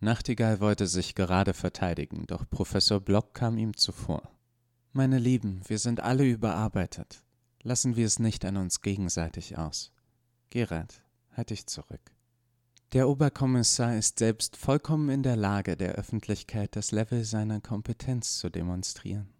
Nachtigall 0.00 0.60
wollte 0.60 0.86
sich 0.86 1.14
gerade 1.14 1.54
verteidigen, 1.54 2.26
doch 2.26 2.48
Professor 2.50 3.00
Block 3.00 3.32
kam 3.32 3.58
ihm 3.58 3.76
zuvor. 3.76 4.28
Meine 4.92 5.18
Lieben, 5.18 5.60
wir 5.66 5.78
sind 5.78 6.00
alle 6.00 6.24
überarbeitet. 6.24 7.22
Lassen 7.62 7.96
wir 7.96 8.06
es 8.06 8.18
nicht 8.18 8.44
an 8.44 8.56
uns 8.56 8.80
gegenseitig 8.80 9.56
aus. 9.56 9.92
Gerald, 10.50 11.02
halt 11.32 11.50
dich 11.50 11.66
zurück. 11.66 12.13
Der 12.94 13.08
Oberkommissar 13.08 13.96
ist 13.96 14.20
selbst 14.20 14.56
vollkommen 14.56 15.08
in 15.08 15.24
der 15.24 15.34
Lage, 15.34 15.76
der 15.76 15.96
Öffentlichkeit 15.96 16.76
das 16.76 16.92
Level 16.92 17.24
seiner 17.24 17.60
Kompetenz 17.60 18.38
zu 18.38 18.50
demonstrieren. 18.50 19.30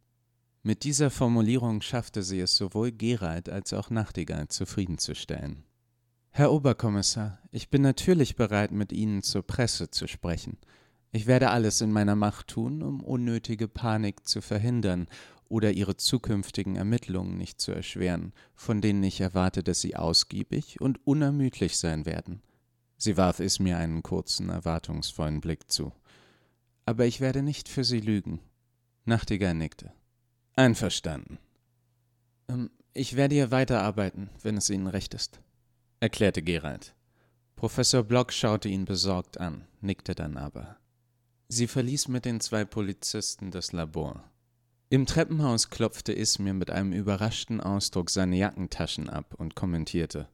Mit 0.64 0.82
dieser 0.82 1.08
Formulierung 1.08 1.80
schaffte 1.80 2.24
sie 2.24 2.40
es 2.40 2.56
sowohl 2.56 2.90
Gerald 2.90 3.48
als 3.48 3.72
auch 3.72 3.90
Nachtigall 3.90 4.48
zufriedenzustellen. 4.48 5.62
Herr 6.30 6.50
Oberkommissar, 6.50 7.38
ich 7.52 7.70
bin 7.70 7.82
natürlich 7.82 8.34
bereit, 8.34 8.72
mit 8.72 8.92
Ihnen 8.92 9.22
zur 9.22 9.44
Presse 9.44 9.88
zu 9.88 10.08
sprechen. 10.08 10.58
Ich 11.12 11.28
werde 11.28 11.50
alles 11.50 11.80
in 11.80 11.92
meiner 11.92 12.16
Macht 12.16 12.48
tun, 12.48 12.82
um 12.82 13.00
unnötige 13.00 13.68
Panik 13.68 14.26
zu 14.26 14.40
verhindern 14.40 15.06
oder 15.48 15.70
Ihre 15.70 15.96
zukünftigen 15.96 16.74
Ermittlungen 16.74 17.38
nicht 17.38 17.60
zu 17.60 17.70
erschweren, 17.70 18.32
von 18.56 18.80
denen 18.80 19.04
ich 19.04 19.20
erwarte, 19.20 19.62
dass 19.62 19.80
sie 19.80 19.94
ausgiebig 19.94 20.80
und 20.80 20.98
unermüdlich 21.06 21.78
sein 21.78 22.04
werden. 22.04 22.42
Sie 22.96 23.16
warf 23.16 23.40
es 23.40 23.58
mir 23.58 23.78
einen 23.78 24.02
kurzen, 24.02 24.48
erwartungsvollen 24.48 25.40
Blick 25.40 25.70
zu. 25.70 25.92
Aber 26.86 27.06
ich 27.06 27.20
werde 27.20 27.42
nicht 27.42 27.68
für 27.68 27.84
Sie 27.84 28.00
lügen. 28.00 28.40
Nachtigall 29.04 29.54
nickte. 29.54 29.92
Einverstanden. 30.54 31.38
Ähm, 32.48 32.70
ich 32.92 33.16
werde 33.16 33.34
hier 33.34 33.50
weiterarbeiten, 33.50 34.30
wenn 34.42 34.56
es 34.56 34.70
Ihnen 34.70 34.86
recht 34.86 35.14
ist, 35.14 35.40
erklärte 36.00 36.42
Gerald. 36.42 36.94
Professor 37.56 38.02
Block 38.02 38.32
schaute 38.32 38.68
ihn 38.68 38.84
besorgt 38.84 39.38
an, 39.40 39.66
nickte 39.80 40.14
dann 40.14 40.36
aber. 40.36 40.76
Sie 41.48 41.66
verließ 41.66 42.08
mit 42.08 42.24
den 42.24 42.40
zwei 42.40 42.64
Polizisten 42.64 43.50
das 43.50 43.72
Labor. 43.72 44.24
Im 44.90 45.06
Treppenhaus 45.06 45.70
klopfte 45.70 46.12
Ismir 46.12 46.54
mit 46.54 46.70
einem 46.70 46.92
überraschten 46.92 47.60
Ausdruck 47.60 48.10
seine 48.10 48.36
Jackentaschen 48.36 49.08
ab 49.08 49.34
und 49.38 49.54
kommentierte: 49.54 50.28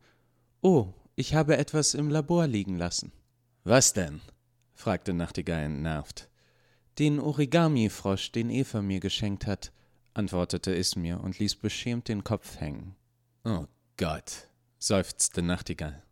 Oh, 0.61 0.93
ich 1.21 1.35
habe 1.35 1.57
etwas 1.57 1.95
im 1.95 2.11
Labor 2.11 2.47
liegen 2.47 2.77
lassen. 2.77 3.13
Was 3.63 3.93
denn? 3.93 4.21
fragte 4.75 5.13
Nachtigall 5.13 5.63
entnervt. 5.65 6.29
Den 6.99 7.21
Origami-Frosch, 7.21 8.33
den 8.33 8.51
Eva 8.51 8.83
mir 8.83 8.99
geschenkt 8.99 9.47
hat 9.47 9.73
antwortete 10.15 10.73
Ismir 10.73 11.21
und 11.21 11.39
ließ 11.39 11.57
beschämt 11.57 12.09
den 12.09 12.25
Kopf 12.25 12.61
hängen. 12.61 12.95
Oh 13.45 13.67
Gott, 13.97 14.49
seufzte 14.79 15.43
Nachtigall. 15.43 16.03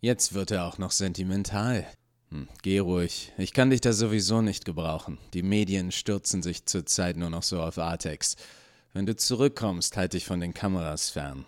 Jetzt 0.00 0.34
wird 0.34 0.50
er 0.50 0.66
auch 0.66 0.78
noch 0.78 0.90
sentimental. 0.90 1.86
Hm, 2.30 2.48
geh 2.62 2.80
ruhig, 2.80 3.32
ich 3.38 3.52
kann 3.52 3.70
dich 3.70 3.80
da 3.80 3.92
sowieso 3.92 4.42
nicht 4.42 4.64
gebrauchen. 4.64 5.18
Die 5.32 5.42
Medien 5.42 5.92
stürzen 5.92 6.42
sich 6.42 6.66
zurzeit 6.66 7.16
nur 7.16 7.30
noch 7.30 7.42
so 7.42 7.62
auf 7.62 7.78
Artex. 7.78 8.36
Wenn 8.92 9.06
du 9.06 9.14
zurückkommst, 9.14 9.96
halt 9.96 10.12
dich 10.14 10.24
von 10.24 10.40
den 10.40 10.54
Kameras 10.54 11.10
fern. 11.10 11.46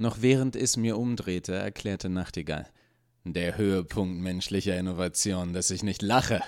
Noch 0.00 0.22
während 0.22 0.56
Ismir 0.56 0.96
umdrehte, 0.96 1.52
erklärte 1.52 2.08
Nachtigall. 2.08 2.66
Der 3.24 3.58
Höhepunkt 3.58 4.18
menschlicher 4.22 4.78
Innovation, 4.78 5.52
dass 5.52 5.70
ich 5.70 5.82
nicht 5.82 6.00
lache. 6.00 6.40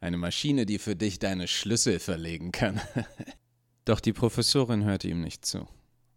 Eine 0.00 0.16
Maschine, 0.16 0.64
die 0.64 0.78
für 0.78 0.96
dich 0.96 1.18
deine 1.18 1.46
Schlüssel 1.46 1.98
verlegen 1.98 2.50
kann. 2.50 2.80
Doch 3.84 4.00
die 4.00 4.14
Professorin 4.14 4.84
hörte 4.84 5.08
ihm 5.08 5.20
nicht 5.20 5.44
zu. 5.44 5.68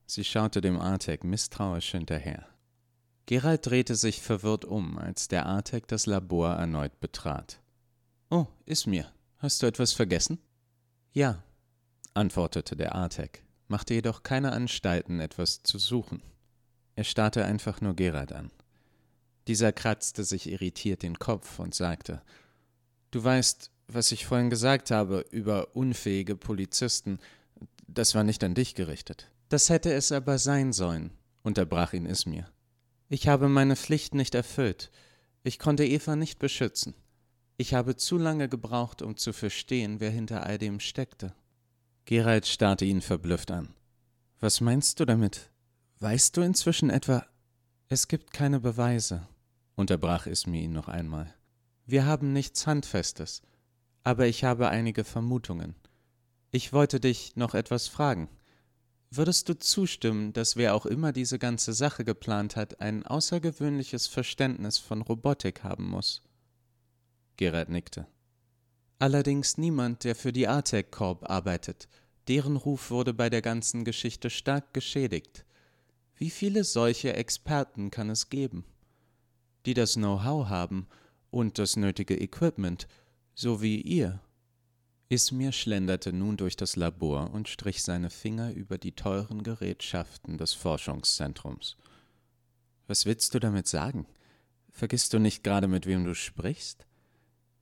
Sie 0.05 0.23
schaute 0.23 0.61
dem 0.61 0.79
Artek 0.79 1.25
misstrauisch 1.25 1.91
hinterher. 1.91 2.47
Gerald 3.25 3.65
drehte 3.65 3.97
sich 3.97 4.21
verwirrt 4.21 4.63
um, 4.63 4.97
als 4.97 5.27
der 5.27 5.45
Artek 5.45 5.89
das 5.89 6.05
Labor 6.05 6.53
erneut 6.53 7.01
betrat. 7.01 7.59
Oh, 8.29 8.47
ist 8.65 8.87
mir. 8.87 9.11
Hast 9.39 9.61
du 9.61 9.67
etwas 9.67 9.91
vergessen? 9.91 10.39
Ja, 11.11 11.43
antwortete 12.13 12.77
der 12.77 12.95
Artek, 12.95 13.43
machte 13.67 13.93
jedoch 13.93 14.23
keine 14.23 14.53
Anstalten, 14.53 15.19
etwas 15.19 15.63
zu 15.63 15.79
suchen. 15.79 16.23
Er 16.97 17.03
starrte 17.03 17.45
einfach 17.45 17.79
nur 17.79 17.95
Gerald 17.95 18.33
an. 18.33 18.49
Dieser 19.47 19.71
kratzte 19.71 20.23
sich 20.23 20.49
irritiert 20.49 21.03
den 21.03 21.19
Kopf 21.19 21.59
und 21.59 21.75
sagte 21.75 22.23
Du 23.11 23.23
weißt, 23.23 23.69
was 23.87 24.11
ich 24.11 24.25
vorhin 24.25 24.49
gesagt 24.49 24.89
habe 24.89 25.23
über 25.29 25.75
unfähige 25.75 26.35
Polizisten, 26.35 27.19
das 27.87 28.15
war 28.15 28.23
nicht 28.23 28.43
an 28.43 28.55
dich 28.55 28.73
gerichtet. 28.73 29.29
Das 29.47 29.69
hätte 29.69 29.93
es 29.93 30.11
aber 30.11 30.39
sein 30.39 30.73
sollen, 30.73 31.11
unterbrach 31.43 31.93
ihn 31.93 32.07
Ismir. 32.07 32.49
Ich 33.09 33.27
habe 33.27 33.47
meine 33.47 33.75
Pflicht 33.75 34.15
nicht 34.15 34.33
erfüllt. 34.33 34.89
Ich 35.43 35.59
konnte 35.59 35.85
Eva 35.85 36.15
nicht 36.15 36.39
beschützen. 36.39 36.95
Ich 37.57 37.75
habe 37.75 37.95
zu 37.95 38.17
lange 38.17 38.49
gebraucht, 38.49 39.03
um 39.03 39.17
zu 39.17 39.33
verstehen, 39.33 39.99
wer 39.99 40.09
hinter 40.09 40.47
all 40.47 40.57
dem 40.57 40.79
steckte. 40.79 41.35
Gerald 42.05 42.47
starrte 42.47 42.85
ihn 42.85 43.01
verblüfft 43.01 43.51
an. 43.51 43.75
Was 44.39 44.61
meinst 44.61 44.99
du 44.99 45.05
damit? 45.05 45.51
Weißt 45.99 46.37
du 46.37 46.41
inzwischen 46.41 46.91
etwa? 46.91 47.25
Es 47.89 48.07
gibt 48.07 48.31
keine 48.31 48.59
Beweise, 48.59 49.27
unterbrach 49.75 50.27
Ismir 50.27 50.61
ihn 50.61 50.73
noch 50.73 50.89
einmal. 50.89 51.33
Wir 51.87 52.05
haben 52.05 52.33
nichts 52.33 52.67
Handfestes, 52.67 53.41
aber 54.03 54.27
ich 54.27 54.43
habe 54.43 54.69
einige 54.69 55.03
Vermutungen. 55.03 55.73
Ich 56.51 56.71
wollte 56.71 56.99
dich 56.99 57.35
noch 57.35 57.55
etwas 57.55 57.87
fragen. 57.87 58.29
Würdest 59.09 59.49
du 59.49 59.57
zustimmen, 59.57 60.33
dass 60.33 60.55
wer 60.55 60.75
auch 60.75 60.85
immer 60.85 61.13
diese 61.13 61.39
ganze 61.39 61.73
Sache 61.73 62.05
geplant 62.05 62.55
hat, 62.55 62.79
ein 62.79 63.03
außergewöhnliches 63.03 64.05
Verständnis 64.05 64.77
von 64.77 65.01
Robotik 65.01 65.63
haben 65.63 65.89
muss? 65.89 66.21
Gerard 67.37 67.69
nickte. 67.69 68.05
Allerdings 68.99 69.57
niemand, 69.57 70.03
der 70.03 70.15
für 70.15 70.31
die 70.31 70.47
Artec 70.47 70.91
Corp 70.91 71.27
arbeitet. 71.27 71.87
Deren 72.27 72.55
Ruf 72.55 72.91
wurde 72.91 73.15
bei 73.15 73.31
der 73.31 73.41
ganzen 73.41 73.83
Geschichte 73.83 74.29
stark 74.29 74.75
geschädigt. 74.75 75.43
Wie 76.19 76.31
viele 76.31 76.63
solche 76.63 77.13
Experten 77.13 77.91
kann 77.91 78.09
es 78.09 78.29
geben? 78.29 78.65
Die 79.67 79.75
das 79.75 79.93
Know-how 79.93 80.49
haben 80.49 80.87
und 81.29 81.59
das 81.59 81.75
nötige 81.75 82.19
Equipment, 82.19 82.87
so 83.35 83.61
wie 83.61 83.79
ihr. 83.79 84.19
Ismir 85.09 85.51
schlenderte 85.51 86.11
nun 86.11 86.35
durch 86.35 86.55
das 86.55 86.75
Labor 86.75 87.29
und 87.31 87.47
strich 87.47 87.83
seine 87.83 88.09
Finger 88.09 88.51
über 88.51 88.79
die 88.79 88.93
teuren 88.93 89.43
Gerätschaften 89.43 90.39
des 90.39 90.53
Forschungszentrums. 90.53 91.77
Was 92.87 93.05
willst 93.05 93.35
du 93.35 93.39
damit 93.39 93.67
sagen? 93.67 94.07
Vergisst 94.71 95.13
du 95.13 95.19
nicht 95.19 95.43
gerade, 95.43 95.67
mit 95.67 95.85
wem 95.85 96.03
du 96.03 96.15
sprichst? 96.15 96.87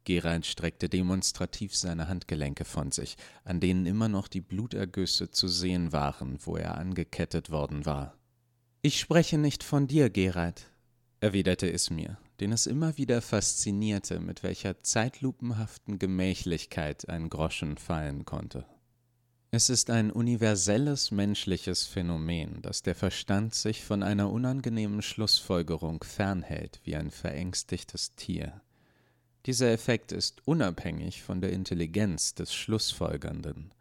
Gerald 0.05 0.45
streckte 0.45 0.87
demonstrativ 0.87 1.75
seine 1.75 2.07
Handgelenke 2.07 2.63
von 2.63 2.91
sich, 2.91 3.17
an 3.43 3.59
denen 3.59 3.85
immer 3.85 4.07
noch 4.07 4.29
die 4.29 4.41
Blutergüsse 4.41 5.29
zu 5.29 5.49
sehen 5.49 5.91
waren, 5.91 6.37
wo 6.45 6.55
er 6.55 6.77
angekettet 6.77 7.49
worden 7.49 7.85
war. 7.85 8.17
Ich 8.85 8.99
spreche 8.99 9.39
nicht 9.39 9.63
von 9.63 9.87
dir, 9.87 10.11
Gerald, 10.11 10.69
erwiderte 11.19 11.65
Ismir 11.65 12.19
den 12.39 12.51
es 12.51 12.67
immer 12.67 12.99
wieder 12.99 13.23
faszinierte, 13.23 14.19
mit 14.19 14.43
welcher 14.43 14.83
zeitlupenhaften 14.83 15.97
Gemächlichkeit 15.97 17.09
ein 17.09 17.29
Groschen 17.29 17.77
fallen 17.77 18.25
konnte. 18.25 18.67
Es 19.49 19.71
ist 19.71 19.89
ein 19.89 20.11
universelles 20.11 21.09
menschliches 21.09 21.87
Phänomen, 21.87 22.61
dass 22.61 22.83
der 22.83 22.93
Verstand 22.93 23.55
sich 23.55 23.83
von 23.83 24.03
einer 24.03 24.29
unangenehmen 24.29 25.01
Schlussfolgerung 25.01 26.03
fernhält 26.03 26.79
wie 26.83 26.95
ein 26.95 27.09
verängstigtes 27.09 28.13
Tier. 28.15 28.61
Dieser 29.47 29.71
Effekt 29.71 30.11
ist 30.11 30.47
unabhängig 30.47 31.23
von 31.23 31.41
der 31.41 31.53
Intelligenz 31.53 32.35
des 32.35 32.53
Schlussfolgernden. 32.53 33.73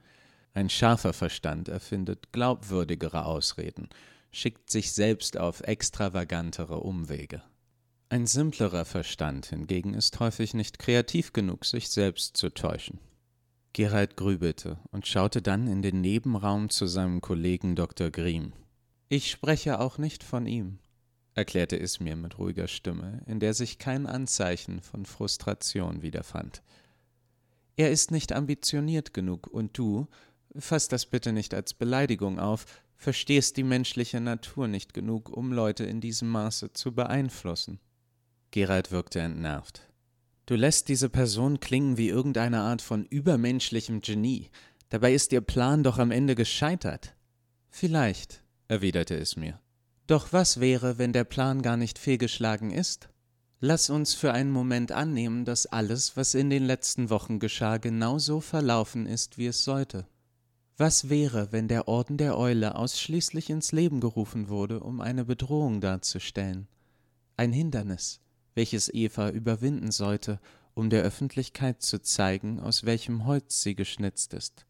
Ein 0.55 0.71
scharfer 0.71 1.13
Verstand 1.13 1.69
erfindet 1.69 2.33
glaubwürdigere 2.33 3.27
Ausreden, 3.27 3.91
schickt 4.35 4.71
sich 4.71 4.93
selbst 4.93 5.39
auf 5.39 5.61
extravagantere 5.61 6.81
Umwege. 6.81 7.43
Ein 8.09 8.27
simplerer 8.27 8.85
Verstand 8.85 9.47
hingegen 9.47 9.95
ist 9.95 10.21
häufig 10.21 10.55
nicht 10.55 10.79
kreativ 10.79 11.33
genug, 11.33 11.65
sich 11.65 11.89
selbst 11.89 12.37
zu 12.37 12.51
täuschen. 12.51 12.99
Gerald 13.73 14.17
grübelte 14.17 14.79
und 14.91 15.07
schaute 15.07 15.43
dann 15.43 15.67
in 15.67 15.83
den 15.83 16.01
Nebenraum 16.01 16.69
zu 16.71 16.87
seinem 16.87 17.21
Kollegen 17.21 17.75
Dr. 17.75 18.11
Griem. 18.11 18.53
Ich 19.09 19.31
spreche 19.31 19.81
auch 19.81 19.99
nicht 19.99 20.23
von 20.23 20.47
ihm, 20.47 20.79
erklärte 21.35 21.79
es 21.79 21.99
mir 22.01 22.17
mit 22.17 22.39
ruhiger 22.39 22.69
Stimme, 22.69 23.23
in 23.27 23.41
der 23.41 23.55
sich 23.55 23.79
kein 23.79 24.07
Anzeichen 24.07 24.81
von 24.81 25.07
Frustration 25.07 26.03
wiederfand. 26.03 26.63
Er 27.77 27.91
ist 27.91 28.13
nicht 28.13 28.33
ambitioniert 28.33 29.13
genug, 29.13 29.49
und 29.49 29.77
du, 29.77 30.07
fass 30.59 30.89
das 30.89 31.07
bitte 31.07 31.33
nicht 31.33 31.55
als 31.55 31.75
Beleidigung 31.75 32.39
auf, 32.39 32.67
verstehst 32.97 33.57
die 33.57 33.63
menschliche 33.63 34.21
Natur 34.21 34.69
nicht 34.69 34.95
genug, 34.95 35.29
um 35.31 35.53
Leute 35.53 35.85
in 35.85 36.01
diesem 36.01 36.29
Maße 36.31 36.73
zu 36.73 36.95
beeinflussen. 36.95 37.81
Gerald 38.51 38.91
wirkte 38.91 39.21
entnervt. 39.21 39.83
Du 40.47 40.55
lässt 40.55 40.89
diese 40.89 41.09
Person 41.09 41.59
klingen 41.61 41.97
wie 41.97 42.09
irgendeine 42.09 42.61
Art 42.61 42.83
von 42.83 43.05
übermenschlichem 43.05 44.01
Genie. 44.01 44.51
Dabei 44.91 45.15
ist 45.15 45.33
ihr 45.33 45.41
Plan 45.41 45.83
doch 45.83 45.99
am 45.99 46.11
Ende 46.11 46.35
gescheitert. 46.35 47.17
Vielleicht, 47.71 48.43
erwiderte 48.69 49.17
es 49.17 49.37
mir. 49.37 49.61
Doch 50.07 50.33
was 50.33 50.61
wäre, 50.61 50.99
wenn 50.99 51.13
der 51.13 51.25
Plan 51.25 51.63
gar 51.63 51.77
nicht 51.77 51.99
fehlgeschlagen 51.99 52.71
ist? 52.71 53.09
Lass 53.61 53.89
uns 53.89 54.13
für 54.13 54.33
einen 54.33 54.51
Moment 54.51 54.93
annehmen, 54.93 55.47
dass 55.47 55.65
alles, 55.65 56.17
was 56.19 56.35
in 56.35 56.51
den 56.51 56.65
letzten 56.65 57.09
Wochen 57.09 57.39
geschah, 57.39 57.79
genauso 57.79 58.41
verlaufen 58.41 59.07
ist, 59.07 59.39
wie 59.39 59.47
es 59.47 59.65
sollte. 59.65 60.07
Was 60.77 61.09
wäre, 61.09 61.53
wenn 61.53 61.69
der 61.69 61.87
Orden 61.87 62.17
der 62.17 62.37
Eule 62.37 62.75
ausschließlich 62.75 63.49
ins 63.49 63.71
Leben 63.71 64.01
gerufen 64.01 64.49
wurde, 64.49 64.81
um 64.81 65.01
eine 65.01 65.25
Bedrohung 65.25 65.81
darzustellen? 65.81 66.67
Ein 67.37 67.53
Hindernis, 67.53 68.21
welches 68.57 68.93
Eva 68.93 69.31
überwinden 69.31 69.93
sollte, 69.93 70.41
um 70.75 70.91
der 70.91 71.05
Öffentlichkeit 71.05 71.81
zu 71.81 72.03
zeigen, 72.03 72.59
aus 72.59 72.83
welchem 72.83 73.25
Holz 73.25 73.63
sie 73.63 73.77
geschnitzt 73.77 74.35
ist. 74.35 74.67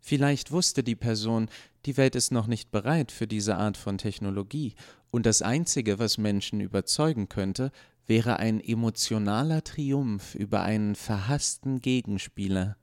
Vielleicht 0.00 0.50
wusste 0.50 0.82
die 0.82 0.96
Person, 0.96 1.50
die 1.84 1.98
Welt 1.98 2.16
ist 2.16 2.32
noch 2.32 2.46
nicht 2.46 2.70
bereit 2.70 3.12
für 3.12 3.26
diese 3.26 3.56
Art 3.56 3.76
von 3.76 3.98
Technologie, 3.98 4.74
und 5.10 5.26
das 5.26 5.42
Einzige, 5.42 5.98
was 5.98 6.16
Menschen 6.16 6.62
überzeugen 6.62 7.28
könnte, 7.28 7.70
wäre 8.06 8.38
ein 8.38 8.60
emotionaler 8.60 9.62
Triumph 9.62 10.34
über 10.34 10.62
einen 10.62 10.94
verhassten 10.94 11.82
Gegenspieler. 11.82 12.78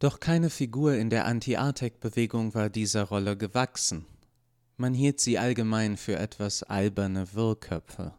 Doch 0.00 0.18
keine 0.18 0.48
Figur 0.48 0.94
in 0.94 1.10
der 1.10 1.26
Anti-Artec-Bewegung 1.26 2.54
war 2.54 2.70
dieser 2.70 3.04
Rolle 3.04 3.36
gewachsen. 3.36 4.06
Man 4.78 4.94
hielt 4.94 5.20
sie 5.20 5.38
allgemein 5.38 5.98
für 5.98 6.16
etwas 6.16 6.62
alberne 6.62 7.34
Wirrköpfe. 7.34 8.14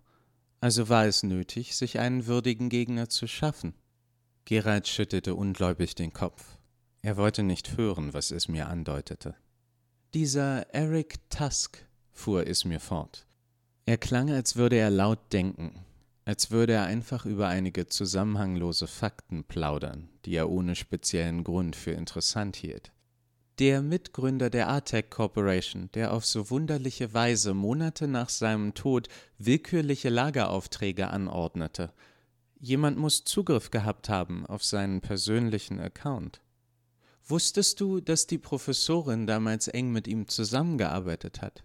Also 0.60 0.90
war 0.90 1.08
es 1.08 1.24
nötig, 1.24 1.76
sich 1.76 1.98
einen 1.98 2.28
würdigen 2.28 2.70
Gegner 2.70 3.10
zu 3.10 3.26
schaffen. 3.26 3.74
Gerald 4.46 4.88
schüttelte 4.88 5.34
ungläubig 5.34 5.96
den 5.96 6.14
Kopf. 6.14 6.60
Er 7.02 7.18
wollte 7.18 7.42
nicht 7.42 7.78
hören, 7.78 8.14
was 8.14 8.30
es 8.30 8.48
mir 8.48 8.68
andeutete. 8.68 9.34
Dieser 10.14 10.72
Eric 10.76 11.32
Tusk, 11.32 11.84
fuhr 12.12 12.46
es 12.46 12.64
mir 12.64 12.80
fort. 12.80 13.26
Er 13.88 13.98
klang, 13.98 14.30
als 14.30 14.56
würde 14.56 14.76
er 14.76 14.92
laut 14.92 15.34
denken, 15.34 15.84
als 16.26 16.52
würde 16.52 16.74
er 16.74 16.84
einfach 16.84 17.26
über 17.26 17.48
einige 17.48 17.88
zusammenhanglose 17.88 18.88
Fakten 18.88 19.44
plaudern, 19.44 20.10
die 20.26 20.36
er 20.36 20.50
ohne 20.50 20.76
speziellen 20.76 21.44
Grund 21.44 21.76
für 21.76 21.92
interessant 21.92 22.56
hielt. 22.56 22.92
Der 23.60 23.82
Mitgründer 23.82 24.50
der 24.50 24.70
Artec 24.70 25.12
Corporation, 25.12 25.90
der 25.94 26.14
auf 26.14 26.26
so 26.26 26.50
wunderliche 26.50 27.14
Weise 27.14 27.54
Monate 27.54 28.08
nach 28.08 28.30
seinem 28.30 28.74
Tod 28.74 29.08
willkürliche 29.38 30.10
Lageraufträge 30.10 31.10
anordnete. 31.10 31.92
Jemand 32.60 32.98
muss 32.98 33.24
Zugriff 33.24 33.70
gehabt 33.70 34.10
haben 34.10 34.46
auf 34.46 34.64
seinen 34.64 35.02
persönlichen 35.02 35.80
Account. 35.80 36.42
Wusstest 37.28 37.80
du, 37.82 38.00
dass 38.00 38.28
die 38.28 38.38
Professorin 38.38 39.28
damals 39.28 39.68
eng 39.68 39.92
mit 39.92 40.08
ihm 40.08 40.28
zusammengearbeitet 40.28 41.42
hat? 41.42 41.64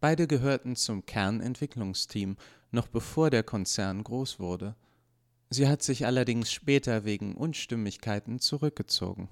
Beide 0.00 0.26
gehörten 0.26 0.76
zum 0.76 1.06
Kernentwicklungsteam, 1.06 2.36
noch 2.72 2.88
bevor 2.88 3.30
der 3.30 3.42
Konzern 3.42 4.02
groß 4.02 4.40
wurde. 4.40 4.74
Sie 5.50 5.68
hat 5.68 5.82
sich 5.82 6.06
allerdings 6.06 6.50
später 6.50 7.04
wegen 7.04 7.36
Unstimmigkeiten 7.36 8.40
zurückgezogen. 8.40 9.28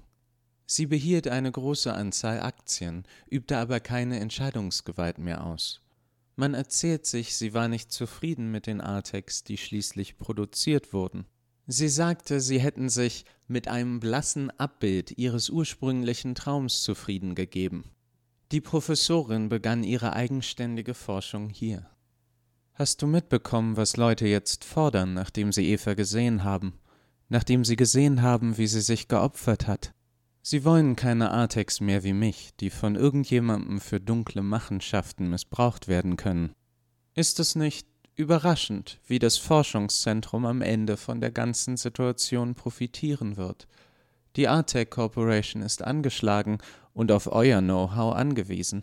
Sie 0.65 0.85
behielt 0.85 1.27
eine 1.27 1.51
große 1.51 1.93
Anzahl 1.93 2.39
Aktien, 2.39 3.03
übte 3.29 3.57
aber 3.57 3.81
keine 3.81 4.21
Entscheidungsgewalt 4.21 5.17
mehr 5.17 5.45
aus. 5.45 5.81
Man 6.37 6.53
erzählt 6.53 7.05
sich, 7.05 7.35
sie 7.35 7.53
war 7.53 7.67
nicht 7.67 7.91
zufrieden 7.91 8.51
mit 8.51 8.67
den 8.67 8.79
Artex, 8.79 9.43
die 9.43 9.57
schließlich 9.57 10.17
produziert 10.17 10.93
wurden. 10.93 11.25
Sie 11.67 11.89
sagte, 11.89 12.39
sie 12.39 12.59
hätten 12.59 12.89
sich 12.89 13.25
mit 13.47 13.67
einem 13.67 13.99
blassen 13.99 14.49
Abbild 14.59 15.17
ihres 15.17 15.49
ursprünglichen 15.49 16.35
Traums 16.35 16.83
zufrieden 16.83 17.35
gegeben. 17.35 17.91
Die 18.51 18.61
Professorin 18.61 19.49
begann 19.49 19.83
ihre 19.83 20.13
eigenständige 20.13 20.93
Forschung 20.93 21.49
hier. 21.49 21.90
Hast 22.81 23.03
du 23.03 23.05
mitbekommen, 23.05 23.77
was 23.77 23.95
Leute 23.95 24.25
jetzt 24.25 24.65
fordern, 24.65 25.13
nachdem 25.13 25.51
sie 25.51 25.69
Eva 25.69 25.93
gesehen 25.93 26.43
haben, 26.43 26.79
nachdem 27.29 27.63
sie 27.63 27.75
gesehen 27.75 28.23
haben, 28.23 28.57
wie 28.57 28.65
sie 28.65 28.81
sich 28.81 29.07
geopfert 29.07 29.67
hat? 29.67 29.93
Sie 30.41 30.65
wollen 30.65 30.95
keine 30.95 31.29
Artex 31.29 31.79
mehr 31.79 32.03
wie 32.03 32.13
mich, 32.13 32.55
die 32.59 32.71
von 32.71 32.95
irgendjemandem 32.95 33.79
für 33.81 33.99
dunkle 33.99 34.41
Machenschaften 34.41 35.29
missbraucht 35.29 35.87
werden 35.87 36.17
können. 36.17 36.53
Ist 37.13 37.39
es 37.39 37.53
nicht 37.53 37.85
überraschend, 38.15 38.99
wie 39.05 39.19
das 39.19 39.37
Forschungszentrum 39.37 40.47
am 40.47 40.63
Ende 40.63 40.97
von 40.97 41.21
der 41.21 41.29
ganzen 41.29 41.77
Situation 41.77 42.55
profitieren 42.55 43.37
wird? 43.37 43.67
Die 44.37 44.47
Artec 44.47 44.89
Corporation 44.89 45.61
ist 45.61 45.83
angeschlagen 45.83 46.57
und 46.93 47.11
auf 47.11 47.31
euer 47.31 47.61
Know-how 47.61 48.15
angewiesen. 48.15 48.81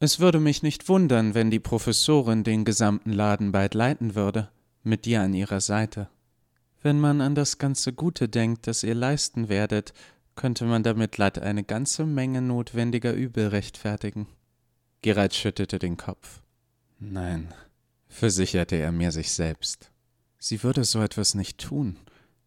Es 0.00 0.20
würde 0.20 0.38
mich 0.38 0.62
nicht 0.62 0.88
wundern, 0.88 1.34
wenn 1.34 1.50
die 1.50 1.58
Professorin 1.58 2.44
den 2.44 2.64
gesamten 2.64 3.12
Laden 3.12 3.50
bald 3.50 3.74
leiten 3.74 4.14
würde, 4.14 4.48
mit 4.84 5.04
dir 5.04 5.22
an 5.22 5.34
ihrer 5.34 5.60
Seite. 5.60 6.08
Wenn 6.82 7.00
man 7.00 7.20
an 7.20 7.34
das 7.34 7.58
ganze 7.58 7.92
Gute 7.92 8.28
denkt, 8.28 8.68
das 8.68 8.84
ihr 8.84 8.94
leisten 8.94 9.48
werdet, 9.48 9.92
könnte 10.36 10.64
man 10.66 10.84
damit 10.84 11.10
glatt 11.10 11.40
eine 11.40 11.64
ganze 11.64 12.06
Menge 12.06 12.40
notwendiger 12.40 13.12
Übel 13.12 13.48
rechtfertigen. 13.48 14.28
Gerald 15.02 15.34
schüttelte 15.34 15.80
den 15.80 15.96
Kopf. 15.96 16.42
Nein, 17.00 17.52
versicherte 18.06 18.76
er 18.76 18.92
mir 18.92 19.10
sich 19.10 19.32
selbst. 19.32 19.90
Sie 20.38 20.62
würde 20.62 20.84
so 20.84 21.02
etwas 21.02 21.34
nicht 21.34 21.58
tun. 21.58 21.98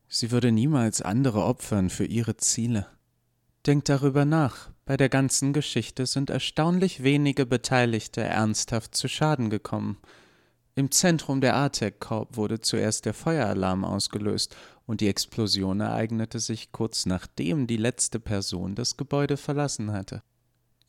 Sie 0.07 0.31
würde 0.31 0.53
niemals 0.53 1.01
andere 1.01 1.43
opfern 1.43 1.89
für 1.89 2.05
ihre 2.05 2.37
Ziele. 2.37 2.87
Denkt 3.67 3.89
darüber 3.89 4.25
nach. 4.25 4.71
Bei 4.85 4.97
der 4.97 5.09
ganzen 5.09 5.53
Geschichte 5.53 6.07
sind 6.07 6.31
erstaunlich 6.31 7.03
wenige 7.03 7.45
Beteiligte 7.45 8.21
ernsthaft 8.21 8.95
zu 8.95 9.07
Schaden 9.07 9.51
gekommen. 9.51 9.97
Im 10.73 10.89
Zentrum 10.89 11.41
der 11.41 11.55
Artec 11.55 11.99
Corp 11.99 12.37
wurde 12.37 12.59
zuerst 12.59 13.05
der 13.05 13.13
Feueralarm 13.13 13.85
ausgelöst 13.85 14.55
und 14.87 14.99
die 14.99 15.09
Explosion 15.09 15.79
ereignete 15.79 16.39
sich 16.39 16.71
kurz 16.71 17.05
nachdem 17.05 17.67
die 17.67 17.77
letzte 17.77 18.19
Person 18.19 18.73
das 18.73 18.97
Gebäude 18.97 19.37
verlassen 19.37 19.91
hatte. 19.91 20.23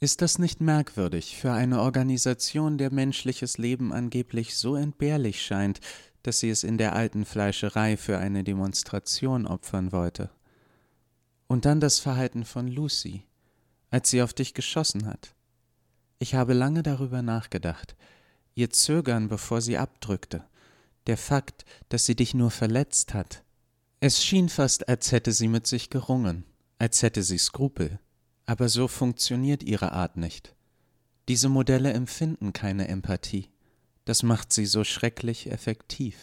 Ist 0.00 0.22
das 0.22 0.38
nicht 0.38 0.60
merkwürdig 0.60 1.36
für 1.36 1.52
eine 1.52 1.80
Organisation, 1.80 2.78
der 2.78 2.92
menschliches 2.92 3.58
Leben 3.58 3.92
angeblich 3.92 4.56
so 4.56 4.76
entbehrlich 4.76 5.42
scheint, 5.42 5.80
dass 6.22 6.40
sie 6.40 6.50
es 6.50 6.64
in 6.64 6.78
der 6.78 6.94
alten 6.94 7.24
Fleischerei 7.26 7.96
für 7.96 8.18
eine 8.18 8.44
Demonstration 8.44 9.46
opfern 9.46 9.92
wollte? 9.92 10.30
Und 11.52 11.66
dann 11.66 11.80
das 11.80 11.98
Verhalten 11.98 12.46
von 12.46 12.66
Lucy, 12.66 13.26
als 13.90 14.08
sie 14.08 14.22
auf 14.22 14.32
dich 14.32 14.54
geschossen 14.54 15.04
hat. 15.04 15.34
Ich 16.18 16.34
habe 16.34 16.54
lange 16.54 16.82
darüber 16.82 17.20
nachgedacht. 17.20 17.94
Ihr 18.54 18.70
Zögern, 18.70 19.28
bevor 19.28 19.60
sie 19.60 19.76
abdrückte. 19.76 20.46
Der 21.06 21.18
Fakt, 21.18 21.66
dass 21.90 22.06
sie 22.06 22.16
dich 22.16 22.32
nur 22.32 22.50
verletzt 22.50 23.12
hat. 23.12 23.44
Es 24.00 24.24
schien 24.24 24.48
fast, 24.48 24.88
als 24.88 25.12
hätte 25.12 25.30
sie 25.30 25.46
mit 25.46 25.66
sich 25.66 25.90
gerungen, 25.90 26.46
als 26.78 27.02
hätte 27.02 27.22
sie 27.22 27.36
Skrupel. 27.36 28.00
Aber 28.46 28.70
so 28.70 28.88
funktioniert 28.88 29.62
ihre 29.62 29.92
Art 29.92 30.16
nicht. 30.16 30.56
Diese 31.28 31.50
Modelle 31.50 31.92
empfinden 31.92 32.54
keine 32.54 32.88
Empathie. 32.88 33.50
Das 34.06 34.22
macht 34.22 34.54
sie 34.54 34.64
so 34.64 34.84
schrecklich 34.84 35.50
effektiv. 35.50 36.16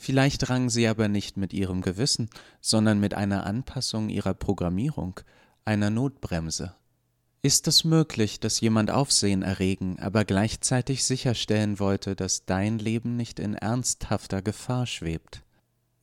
Vielleicht 0.00 0.48
rang 0.48 0.70
sie 0.70 0.86
aber 0.86 1.08
nicht 1.08 1.36
mit 1.36 1.52
ihrem 1.52 1.82
Gewissen, 1.82 2.30
sondern 2.60 3.00
mit 3.00 3.14
einer 3.14 3.44
Anpassung 3.44 4.08
ihrer 4.08 4.32
Programmierung, 4.32 5.20
einer 5.64 5.90
Notbremse. 5.90 6.74
Ist 7.42 7.68
es 7.68 7.84
möglich, 7.84 8.40
dass 8.40 8.60
jemand 8.60 8.90
Aufsehen 8.90 9.42
erregen, 9.42 9.98
aber 9.98 10.24
gleichzeitig 10.24 11.04
sicherstellen 11.04 11.78
wollte, 11.80 12.14
dass 12.14 12.46
dein 12.46 12.78
Leben 12.78 13.16
nicht 13.16 13.40
in 13.40 13.54
ernsthafter 13.54 14.40
Gefahr 14.40 14.86
schwebt? 14.86 15.42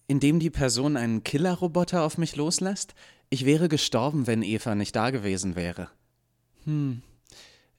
Indem 0.08 0.40
die 0.40 0.50
Person 0.50 0.98
einen 0.98 1.24
Killerroboter 1.24 2.04
auf 2.04 2.18
mich 2.18 2.36
loslässt? 2.36 2.96
Ich 3.30 3.46
wäre 3.46 3.70
gestorben, 3.70 4.28
wenn 4.28 4.44
Eva 4.44 4.76
nicht 4.76 4.96
da 4.96 5.10
gewesen 5.10 5.56
wäre. 5.56 5.90
Hm. 6.66 7.02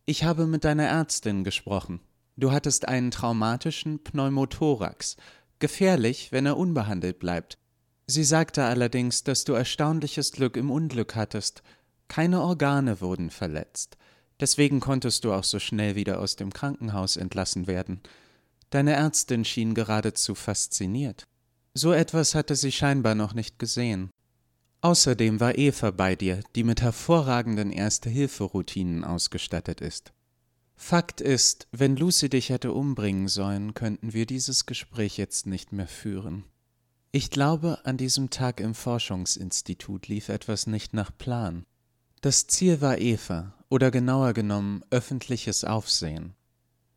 Ich 0.06 0.24
habe 0.24 0.46
mit 0.46 0.64
deiner 0.64 0.86
Ärztin 0.86 1.44
gesprochen. 1.44 2.00
Du 2.36 2.52
hattest 2.52 2.88
einen 2.88 3.10
traumatischen 3.10 4.02
Pneumothorax 4.02 5.16
Gefährlich, 5.58 6.32
wenn 6.32 6.46
er 6.46 6.56
unbehandelt 6.56 7.18
bleibt. 7.18 7.58
Sie 8.06 8.24
sagte 8.24 8.64
allerdings, 8.64 9.24
dass 9.24 9.44
du 9.44 9.54
erstaunliches 9.54 10.32
Glück 10.32 10.56
im 10.56 10.70
Unglück 10.70 11.16
hattest. 11.16 11.62
Keine 12.08 12.42
Organe 12.42 13.00
wurden 13.00 13.30
verletzt. 13.30 13.96
Deswegen 14.38 14.80
konntest 14.80 15.24
du 15.24 15.32
auch 15.32 15.44
so 15.44 15.58
schnell 15.58 15.96
wieder 15.96 16.20
aus 16.20 16.36
dem 16.36 16.52
Krankenhaus 16.52 17.16
entlassen 17.16 17.66
werden. 17.66 18.00
Deine 18.70 18.92
Ärztin 18.92 19.44
schien 19.44 19.74
geradezu 19.74 20.34
fasziniert. 20.34 21.24
So 21.74 21.92
etwas 21.92 22.34
hatte 22.34 22.54
sie 22.54 22.72
scheinbar 22.72 23.14
noch 23.14 23.34
nicht 23.34 23.58
gesehen. 23.58 24.10
Außerdem 24.82 25.40
war 25.40 25.58
Eva 25.58 25.90
bei 25.90 26.16
dir, 26.16 26.40
die 26.54 26.64
mit 26.64 26.82
hervorragenden 26.82 27.72
Erste-Hilfe-Routinen 27.72 29.04
ausgestattet 29.04 29.80
ist. 29.80 30.12
Fakt 30.76 31.20
ist, 31.20 31.66
wenn 31.72 31.96
Lucy 31.96 32.28
dich 32.28 32.50
hätte 32.50 32.72
umbringen 32.72 33.28
sollen, 33.28 33.74
könnten 33.74 34.12
wir 34.12 34.26
dieses 34.26 34.66
Gespräch 34.66 35.16
jetzt 35.16 35.46
nicht 35.46 35.72
mehr 35.72 35.88
führen. 35.88 36.44
Ich 37.12 37.30
glaube, 37.30 37.80
an 37.84 37.96
diesem 37.96 38.28
Tag 38.30 38.60
im 38.60 38.74
Forschungsinstitut 38.74 40.06
lief 40.06 40.28
etwas 40.28 40.66
nicht 40.66 40.92
nach 40.92 41.10
Plan. 41.16 41.64
Das 42.20 42.46
Ziel 42.46 42.80
war 42.82 42.98
Eva, 42.98 43.54
oder 43.68 43.90
genauer 43.90 44.32
genommen 44.34 44.82
öffentliches 44.90 45.64
Aufsehen. 45.64 46.34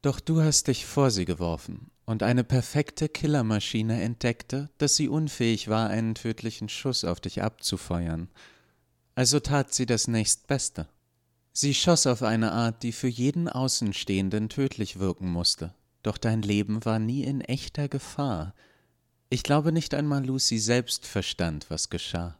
Doch 0.01 0.19
du 0.19 0.41
hast 0.41 0.67
dich 0.67 0.85
vor 0.85 1.09
sie 1.11 1.25
geworfen 1.25 1.89
und 2.05 2.23
eine 2.23 2.43
perfekte 2.43 3.09
Killermaschine 3.09 4.01
entdeckte, 4.01 4.69
dass 4.77 4.95
sie 4.95 5.09
unfähig 5.09 5.67
war, 5.67 5.89
einen 5.89 6.15
tödlichen 6.15 6.69
Schuss 6.69 7.03
auf 7.03 7.19
dich 7.19 7.41
abzufeuern. 7.41 8.29
Also 9.15 9.39
tat 9.39 9.73
sie 9.73 9.85
das 9.85 10.07
nächstbeste. 10.07 10.87
Sie 11.61 11.73
schoss 11.73 12.07
auf 12.07 12.23
eine 12.23 12.53
Art, 12.53 12.83
die 12.83 12.93
für 12.93 13.09
jeden 13.09 13.49
Außenstehenden 13.49 14.47
tödlich 14.47 14.99
wirken 14.99 15.29
musste. 15.29 15.73
Doch 16.03 16.17
dein 16.17 16.41
Leben 16.41 16.85
war 16.85 16.99
nie 16.99 17.25
in 17.25 17.41
echter 17.41 17.89
Gefahr, 17.89 18.53
ich 19.29 19.43
glaube 19.43 19.73
nicht 19.73 19.93
einmal 19.93 20.25
Lucy 20.25 20.57
selbst 20.57 21.05
verstand, 21.05 21.69
was 21.69 21.89
geschah. 21.89 22.37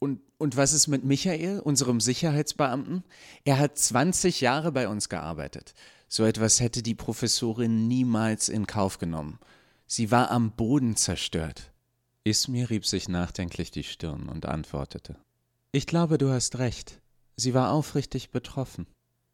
Und, 0.00 0.20
und 0.36 0.56
was 0.56 0.72
ist 0.72 0.88
mit 0.88 1.04
Michael, 1.04 1.60
unserem 1.60 2.00
Sicherheitsbeamten? 2.00 3.04
Er 3.44 3.60
hat 3.60 3.78
20 3.78 4.40
Jahre 4.40 4.72
bei 4.72 4.88
uns 4.88 5.08
gearbeitet. 5.08 5.72
So 6.08 6.24
etwas 6.24 6.58
hätte 6.58 6.82
die 6.82 6.96
Professorin 6.96 7.86
niemals 7.86 8.48
in 8.48 8.66
Kauf 8.66 8.98
genommen. 8.98 9.38
Sie 9.86 10.10
war 10.10 10.30
am 10.32 10.50
Boden 10.50 10.96
zerstört. 10.96 11.72
Ismir 12.24 12.68
rieb 12.68 12.84
sich 12.84 13.08
nachdenklich 13.08 13.70
die 13.70 13.84
Stirn 13.84 14.28
und 14.28 14.44
antwortete. 14.44 15.16
Ich 15.70 15.86
glaube, 15.86 16.18
du 16.18 16.30
hast 16.30 16.58
recht. 16.58 17.00
Sie 17.36 17.54
war 17.54 17.72
aufrichtig 17.72 18.30
betroffen. 18.30 18.86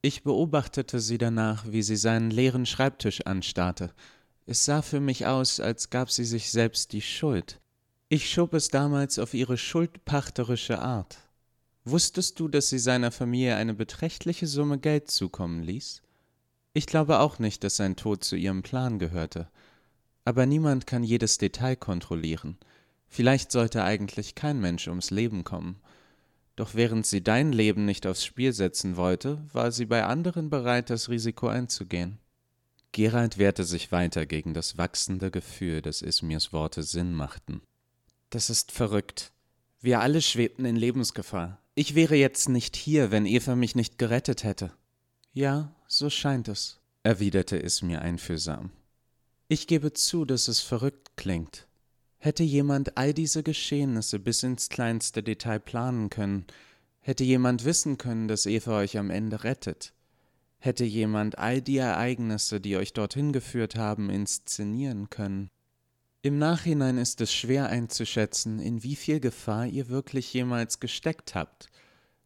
Ich 0.03 0.23
beobachtete 0.23 1.01
sie 1.01 1.19
danach, 1.19 1.65
wie 1.69 1.83
sie 1.83 1.97
seinen 1.97 2.31
leeren 2.31 2.67
Schreibtisch 2.67 3.27
anstarrte 3.27 3.93
es 4.49 4.65
sah 4.65 4.81
für 4.81 5.01
mich 5.01 5.27
aus, 5.27 5.59
als 5.59 5.91
gab 5.91 6.11
sie 6.11 6.25
sich 6.25 6.53
selbst 6.53 6.93
die 6.93 7.03
Schuld. 7.03 7.61
Ich 8.09 8.31
schob 8.31 8.55
es 8.55 8.69
damals 8.69 9.19
auf 9.19 9.35
ihre 9.35 9.59
schuldpachterische 9.59 10.79
Art. 10.79 11.19
Wusstest 11.85 12.39
du, 12.39 12.47
dass 12.47 12.69
sie 12.69 12.79
seiner 12.79 13.11
Familie 13.11 13.57
eine 13.57 13.75
beträchtliche 13.75 14.47
Summe 14.47 14.79
Geld 14.79 15.11
zukommen 15.11 15.65
ließ? 15.65 16.03
Ich 16.75 16.87
glaube 16.87 17.19
auch 17.19 17.41
nicht, 17.41 17.65
dass 17.65 17.77
sein 17.77 17.97
Tod 17.97 18.23
zu 18.23 18.37
ihrem 18.37 18.63
Plan 18.63 19.01
gehörte. 19.01 19.49
Aber 20.25 20.47
niemand 20.47 20.87
kann 20.87 21.03
jedes 21.03 21.39
Detail 21.39 21.75
kontrollieren. 21.75 22.57
Vielleicht 23.09 23.51
sollte 23.51 23.83
eigentlich 23.83 24.37
kein 24.37 24.61
Mensch 24.61 24.87
ums 24.87 25.11
Leben 25.11 25.43
kommen. 25.43 25.81
Doch 26.57 26.75
während 26.75 27.07
sie 27.07 27.23
dein 27.23 27.53
Leben 27.53 27.85
nicht 27.85 28.07
aufs 28.07 28.25
Spiel 28.25 28.53
setzen 28.53 28.97
wollte, 28.97 29.45
war 29.53 29.71
sie 29.73 29.85
bei 29.85 30.05
anderen 30.05 30.49
bereit, 30.49 30.89
das 30.89 31.11
Risiko 31.11 31.49
einzugehen. 31.49 32.19
Gerald 32.93 33.37
wehrte 33.37 33.65
sich 33.65 33.93
weiter 33.93 34.25
gegen 34.25 34.55
das 34.55 34.79
wachsende 34.79 35.31
Gefühl, 35.31 35.83
dass 35.83 36.01
Ismirs 36.01 36.55
Worte 36.55 36.83
Sinn 36.83 37.13
machten. 37.13 37.61
Das 38.31 38.49
ist 38.49 38.73
verrückt. 38.73 39.33
Wir 39.81 40.01
alle 40.01 40.23
schwebten 40.23 40.65
in 40.65 40.77
Lebensgefahr. 40.77 41.61
Ich 41.75 41.95
wäre 41.95 42.17
jetzt 42.17 42.49
nicht 42.49 42.75
hier, 42.75 43.11
wenn 43.11 43.27
Eva 43.27 43.55
mich 43.55 43.75
nicht 43.75 43.99
gerettet 43.99 44.45
hätte. 44.45 44.73
Ja, 45.35 45.75
so 45.87 46.09
scheint 46.09 46.49
es, 46.49 46.81
erwiderte 47.03 47.59
Ismir 47.59 48.01
einfühlsam. 48.01 48.71
Ich 49.49 49.67
gebe 49.67 49.93
zu, 49.93 50.25
dass 50.25 50.49
es 50.49 50.61
verrückt 50.61 51.17
klingt. 51.17 51.66
Hätte 52.27 52.43
jemand 52.43 52.97
all 52.97 53.15
diese 53.15 53.45
Geschehnisse 53.45 54.19
bis 54.19 54.43
ins 54.43 54.69
kleinste 54.69 55.23
Detail 55.23 55.61
planen 55.61 56.11
können, 56.11 56.45
hätte 56.99 57.23
jemand 57.23 57.65
wissen 57.65 57.99
können, 57.99 58.27
dass 58.27 58.47
Eva 58.47 58.79
euch 58.79 58.99
am 58.99 59.11
Ende 59.11 59.45
rettet, 59.45 59.95
hätte 60.59 60.85
jemand 60.85 61.39
all 61.39 61.63
die 61.63 61.77
Ereignisse, 61.77 62.61
die 62.61 62.77
euch 62.77 62.93
dorthin 62.93 63.33
geführt 63.33 63.77
haben, 63.77 64.11
inszenieren 64.11 65.09
können. 65.09 65.51
Im 66.21 66.37
Nachhinein 66.37 66.99
ist 66.99 67.21
es 67.21 67.33
schwer 67.33 67.69
einzuschätzen, 67.69 68.59
in 68.59 68.83
wie 68.83 68.97
viel 68.97 69.21
Gefahr 69.21 69.69
ihr 69.69 69.89
wirklich 69.89 70.35
jemals 70.35 70.81
gesteckt 70.81 71.37
habt. 71.37 71.69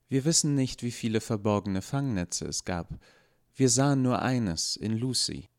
Wir 0.09 0.25
wissen 0.25 0.55
nicht, 0.55 0.83
wie 0.83 0.93
viele 0.93 1.21
verborgene 1.21 1.83
Fangnetze 1.83 2.47
es 2.47 2.65
gab. 2.65 2.99
Wir 3.55 3.69
sahen 3.69 4.01
nur 4.01 4.23
eines 4.23 4.77
in 4.77 4.97
Lucy. 4.97 5.51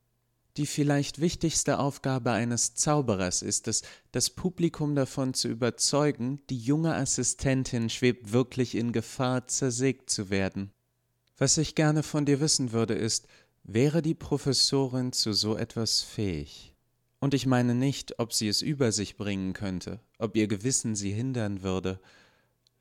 Die 0.58 0.66
vielleicht 0.66 1.22
wichtigste 1.22 1.80
Aufgabe 1.80 2.32
eines 2.32 2.76
Zauberers 2.76 3.42
ist 3.42 3.70
es, 3.70 3.84
das 4.12 4.30
Publikum 4.30 4.96
davon 4.96 5.34
zu 5.34 5.48
überzeugen, 5.48 6.42
die 6.50 6.58
junge 6.58 6.94
Assistentin 6.94 7.90
schwebt 7.90 8.34
wirklich 8.34 8.76
in 8.76 8.92
Gefahr, 8.92 9.48
zersägt 9.48 10.10
zu 10.10 10.30
werden. 10.30 10.72
Was 11.38 11.58
ich 11.58 11.74
gerne 11.74 12.04
von 12.04 12.26
dir 12.26 12.40
wissen 12.40 12.72
würde, 12.72 12.94
ist, 12.94 13.28
wäre 13.64 14.02
die 14.02 14.14
Professorin 14.14 15.14
zu 15.14 15.34
so 15.34 15.56
etwas 15.58 16.02
fähig? 16.02 16.76
Und 17.20 17.34
ich 17.34 17.46
meine 17.46 17.76
nicht, 17.76 18.20
ob 18.20 18.34
sie 18.34 18.48
es 18.48 18.62
über 18.62 18.92
sich 18.92 19.16
bringen 19.16 19.54
könnte, 19.54 20.00
ob 20.18 20.36
ihr 20.36 20.48
Gewissen 20.48 20.96
sie 20.96 21.12
hindern 21.12 21.64
würde. 21.64 22.00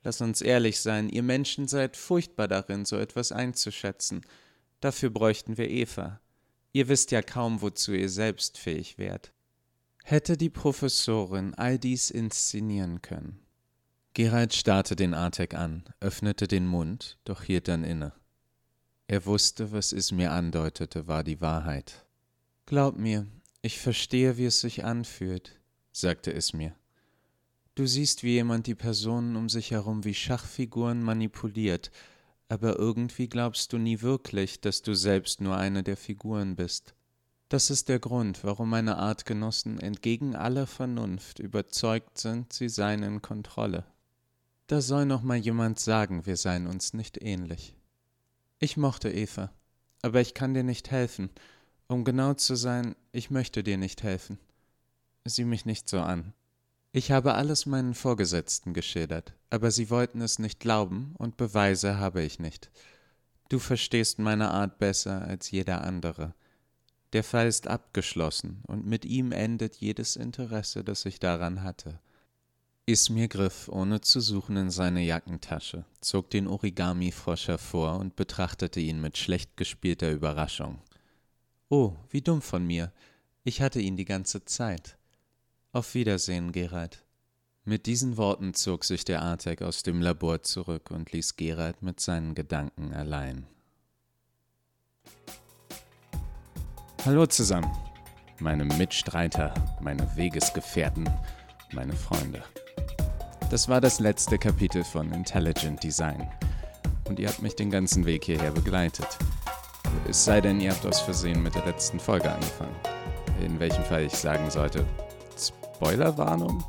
Lass 0.03 0.19
uns 0.21 0.41
ehrlich 0.41 0.79
sein, 0.79 1.09
ihr 1.09 1.23
Menschen 1.23 1.67
seid 1.67 1.97
furchtbar 1.97 2.47
darin, 2.47 2.85
so 2.85 2.97
etwas 2.97 3.31
einzuschätzen. 3.31 4.21
Dafür 4.79 5.09
bräuchten 5.09 5.57
wir 5.57 5.69
Eva. 5.69 6.20
Ihr 6.73 6.87
wisst 6.87 7.11
ja 7.11 7.21
kaum, 7.21 7.61
wozu 7.61 7.93
ihr 7.93 8.09
selbst 8.09 8.57
fähig 8.57 8.97
wärt. 8.97 9.33
Hätte 10.03 10.37
die 10.37 10.49
Professorin 10.49 11.53
all 11.55 11.77
dies 11.77 12.09
inszenieren 12.09 13.01
können? 13.01 13.39
Gerald 14.13 14.53
starrte 14.53 14.95
den 14.95 15.13
Artek 15.13 15.53
an, 15.53 15.83
öffnete 15.99 16.47
den 16.47 16.67
Mund, 16.67 17.17
doch 17.23 17.43
hielt 17.43 17.67
dann 17.67 17.83
inne. 17.83 18.13
Er 19.07 19.25
wusste, 19.25 19.71
was 19.71 19.93
es 19.93 20.11
mir 20.11 20.31
andeutete, 20.31 21.07
war 21.07 21.23
die 21.23 21.41
Wahrheit. 21.41 22.05
Glaub 22.65 22.97
mir, 22.97 23.27
ich 23.61 23.79
verstehe, 23.79 24.37
wie 24.37 24.45
es 24.45 24.59
sich 24.59 24.83
anfühlt, 24.83 25.59
sagte 25.91 26.33
es 26.33 26.53
mir. 26.53 26.75
Du 27.75 27.85
siehst, 27.85 28.23
wie 28.23 28.33
jemand 28.33 28.67
die 28.67 28.75
Personen 28.75 29.35
um 29.35 29.49
sich 29.49 29.71
herum 29.71 30.03
wie 30.03 30.13
Schachfiguren 30.13 31.03
manipuliert, 31.03 31.91
aber 32.51 32.77
irgendwie 32.77 33.29
glaubst 33.29 33.71
du 33.71 33.77
nie 33.77 34.01
wirklich, 34.01 34.59
dass 34.59 34.81
du 34.81 34.93
selbst 34.93 35.39
nur 35.39 35.55
eine 35.55 35.83
der 35.83 35.95
Figuren 35.95 36.57
bist. 36.57 36.93
Das 37.47 37.69
ist 37.69 37.87
der 37.87 37.99
Grund, 37.99 38.43
warum 38.43 38.69
meine 38.69 38.97
Artgenossen 38.97 39.79
entgegen 39.79 40.35
aller 40.35 40.67
Vernunft 40.67 41.39
überzeugt 41.39 42.17
sind, 42.17 42.51
sie 42.51 42.67
seien 42.67 43.03
in 43.03 43.21
Kontrolle. 43.21 43.85
Da 44.67 44.81
soll 44.81 45.05
noch 45.05 45.21
mal 45.21 45.37
jemand 45.37 45.79
sagen, 45.79 46.25
wir 46.25 46.35
seien 46.35 46.67
uns 46.67 46.93
nicht 46.93 47.23
ähnlich. 47.23 47.73
Ich 48.59 48.75
mochte 48.75 49.09
Eva, 49.09 49.49
aber 50.01 50.19
ich 50.19 50.33
kann 50.33 50.53
dir 50.53 50.63
nicht 50.63 50.91
helfen. 50.91 51.29
Um 51.87 52.03
genau 52.03 52.33
zu 52.33 52.55
sein, 52.55 52.97
ich 53.13 53.31
möchte 53.31 53.63
dir 53.63 53.77
nicht 53.77 54.03
helfen. 54.03 54.37
Sieh 55.23 55.45
mich 55.45 55.65
nicht 55.65 55.87
so 55.87 56.01
an. 56.01 56.33
Ich 56.91 57.13
habe 57.13 57.33
alles 57.35 57.65
meinen 57.65 57.93
Vorgesetzten 57.93 58.73
geschildert, 58.73 59.35
aber 59.51 59.69
sie 59.69 59.89
wollten 59.89 60.21
es 60.21 60.39
nicht 60.39 60.59
glauben 60.59 61.13
und 61.17 61.37
Beweise 61.37 61.99
habe 61.99 62.23
ich 62.23 62.39
nicht. 62.39 62.71
Du 63.49 63.59
verstehst 63.59 64.17
meine 64.17 64.49
Art 64.51 64.79
besser 64.79 65.21
als 65.21 65.51
jeder 65.51 65.83
andere. 65.83 66.33
Der 67.13 67.23
Fall 67.23 67.47
ist 67.47 67.67
abgeschlossen 67.67 68.63
und 68.67 68.85
mit 68.85 69.03
ihm 69.03 69.33
endet 69.33 69.75
jedes 69.75 70.15
Interesse, 70.15 70.85
das 70.85 71.05
ich 71.05 71.19
daran 71.19 71.61
hatte. 71.61 71.99
Ismir 72.85 73.27
griff, 73.27 73.67
ohne 73.67 74.01
zu 74.01 74.21
suchen, 74.21 74.55
in 74.55 74.71
seine 74.71 75.03
Jackentasche, 75.03 75.85
zog 75.99 76.29
den 76.29 76.47
Origami-Frosch 76.47 77.49
hervor 77.49 77.99
und 77.99 78.15
betrachtete 78.15 78.79
ihn 78.79 79.01
mit 79.01 79.17
schlecht 79.17 79.57
gespielter 79.57 80.11
Überraschung. 80.11 80.81
Oh, 81.69 81.95
wie 82.09 82.21
dumm 82.21 82.41
von 82.41 82.65
mir. 82.65 82.91
Ich 83.43 83.61
hatte 83.61 83.81
ihn 83.81 83.97
die 83.97 84.05
ganze 84.05 84.45
Zeit. 84.45 84.97
Auf 85.73 85.93
Wiedersehen, 85.93 86.51
Gerald. 86.53 87.03
Mit 87.63 87.85
diesen 87.85 88.17
Worten 88.17 88.55
zog 88.55 88.83
sich 88.83 89.05
der 89.05 89.21
Artek 89.21 89.61
aus 89.61 89.83
dem 89.83 90.01
Labor 90.01 90.41
zurück 90.41 90.89
und 90.89 91.11
ließ 91.11 91.35
Gerald 91.35 91.83
mit 91.83 91.99
seinen 91.99 92.33
Gedanken 92.33 92.91
allein. 92.91 93.45
Hallo 97.05 97.27
zusammen, 97.27 97.71
meine 98.39 98.65
Mitstreiter, 98.65 99.53
meine 99.79 100.15
Wegesgefährten, 100.15 101.07
meine 101.71 101.93
Freunde. 101.93 102.41
Das 103.51 103.69
war 103.69 103.79
das 103.79 103.99
letzte 103.99 104.39
Kapitel 104.39 104.83
von 104.83 105.11
Intelligent 105.11 105.83
Design. 105.83 106.31
Und 107.07 107.19
ihr 107.19 107.27
habt 107.27 107.43
mich 107.43 107.55
den 107.55 107.69
ganzen 107.69 108.07
Weg 108.07 108.23
hierher 108.25 108.51
begleitet. 108.51 109.19
Es 110.09 110.25
sei 110.25 110.41
denn, 110.41 110.61
ihr 110.61 110.71
habt 110.71 110.85
aus 110.87 110.99
Versehen 110.99 111.43
mit 111.43 111.53
der 111.53 111.65
letzten 111.67 111.99
Folge 111.99 112.31
angefangen. 112.31 112.75
In 113.39 113.59
welchem 113.59 113.83
Fall 113.83 114.05
ich 114.05 114.13
sagen 114.13 114.49
sollte, 114.49 114.83
Spoilerwarnung? 115.37 116.63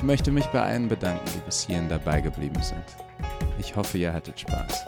Ich 0.00 0.04
möchte 0.06 0.32
mich 0.32 0.46
bei 0.46 0.62
allen 0.62 0.88
bedanken, 0.88 1.26
die 1.26 1.40
bis 1.40 1.66
hierhin 1.66 1.90
dabei 1.90 2.22
geblieben 2.22 2.62
sind. 2.62 2.82
Ich 3.58 3.76
hoffe, 3.76 3.98
ihr 3.98 4.14
hattet 4.14 4.40
Spaß. 4.40 4.86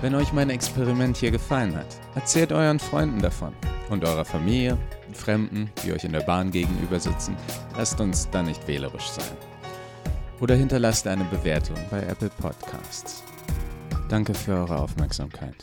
Wenn 0.00 0.14
euch 0.14 0.32
mein 0.32 0.48
Experiment 0.48 1.16
hier 1.16 1.32
gefallen 1.32 1.74
hat, 1.74 1.88
erzählt 2.14 2.52
euren 2.52 2.78
Freunden 2.78 3.20
davon 3.20 3.52
und 3.90 4.04
eurer 4.04 4.24
Familie, 4.24 4.78
Fremden, 5.12 5.72
die 5.82 5.92
euch 5.92 6.04
in 6.04 6.12
der 6.12 6.20
Bahn 6.20 6.52
gegenüber 6.52 7.00
sitzen. 7.00 7.36
Lasst 7.76 8.00
uns 8.00 8.30
da 8.30 8.44
nicht 8.44 8.68
wählerisch 8.68 9.08
sein 9.08 9.36
oder 10.38 10.54
hinterlasst 10.54 11.08
eine 11.08 11.24
Bewertung 11.24 11.76
bei 11.90 12.04
Apple 12.04 12.30
Podcasts. 12.40 13.24
Danke 14.08 14.34
für 14.34 14.52
eure 14.52 14.78
Aufmerksamkeit. 14.78 15.56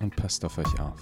und 0.00 0.14
passt 0.14 0.44
auf 0.44 0.58
euch 0.58 0.80
auf. 0.80 1.00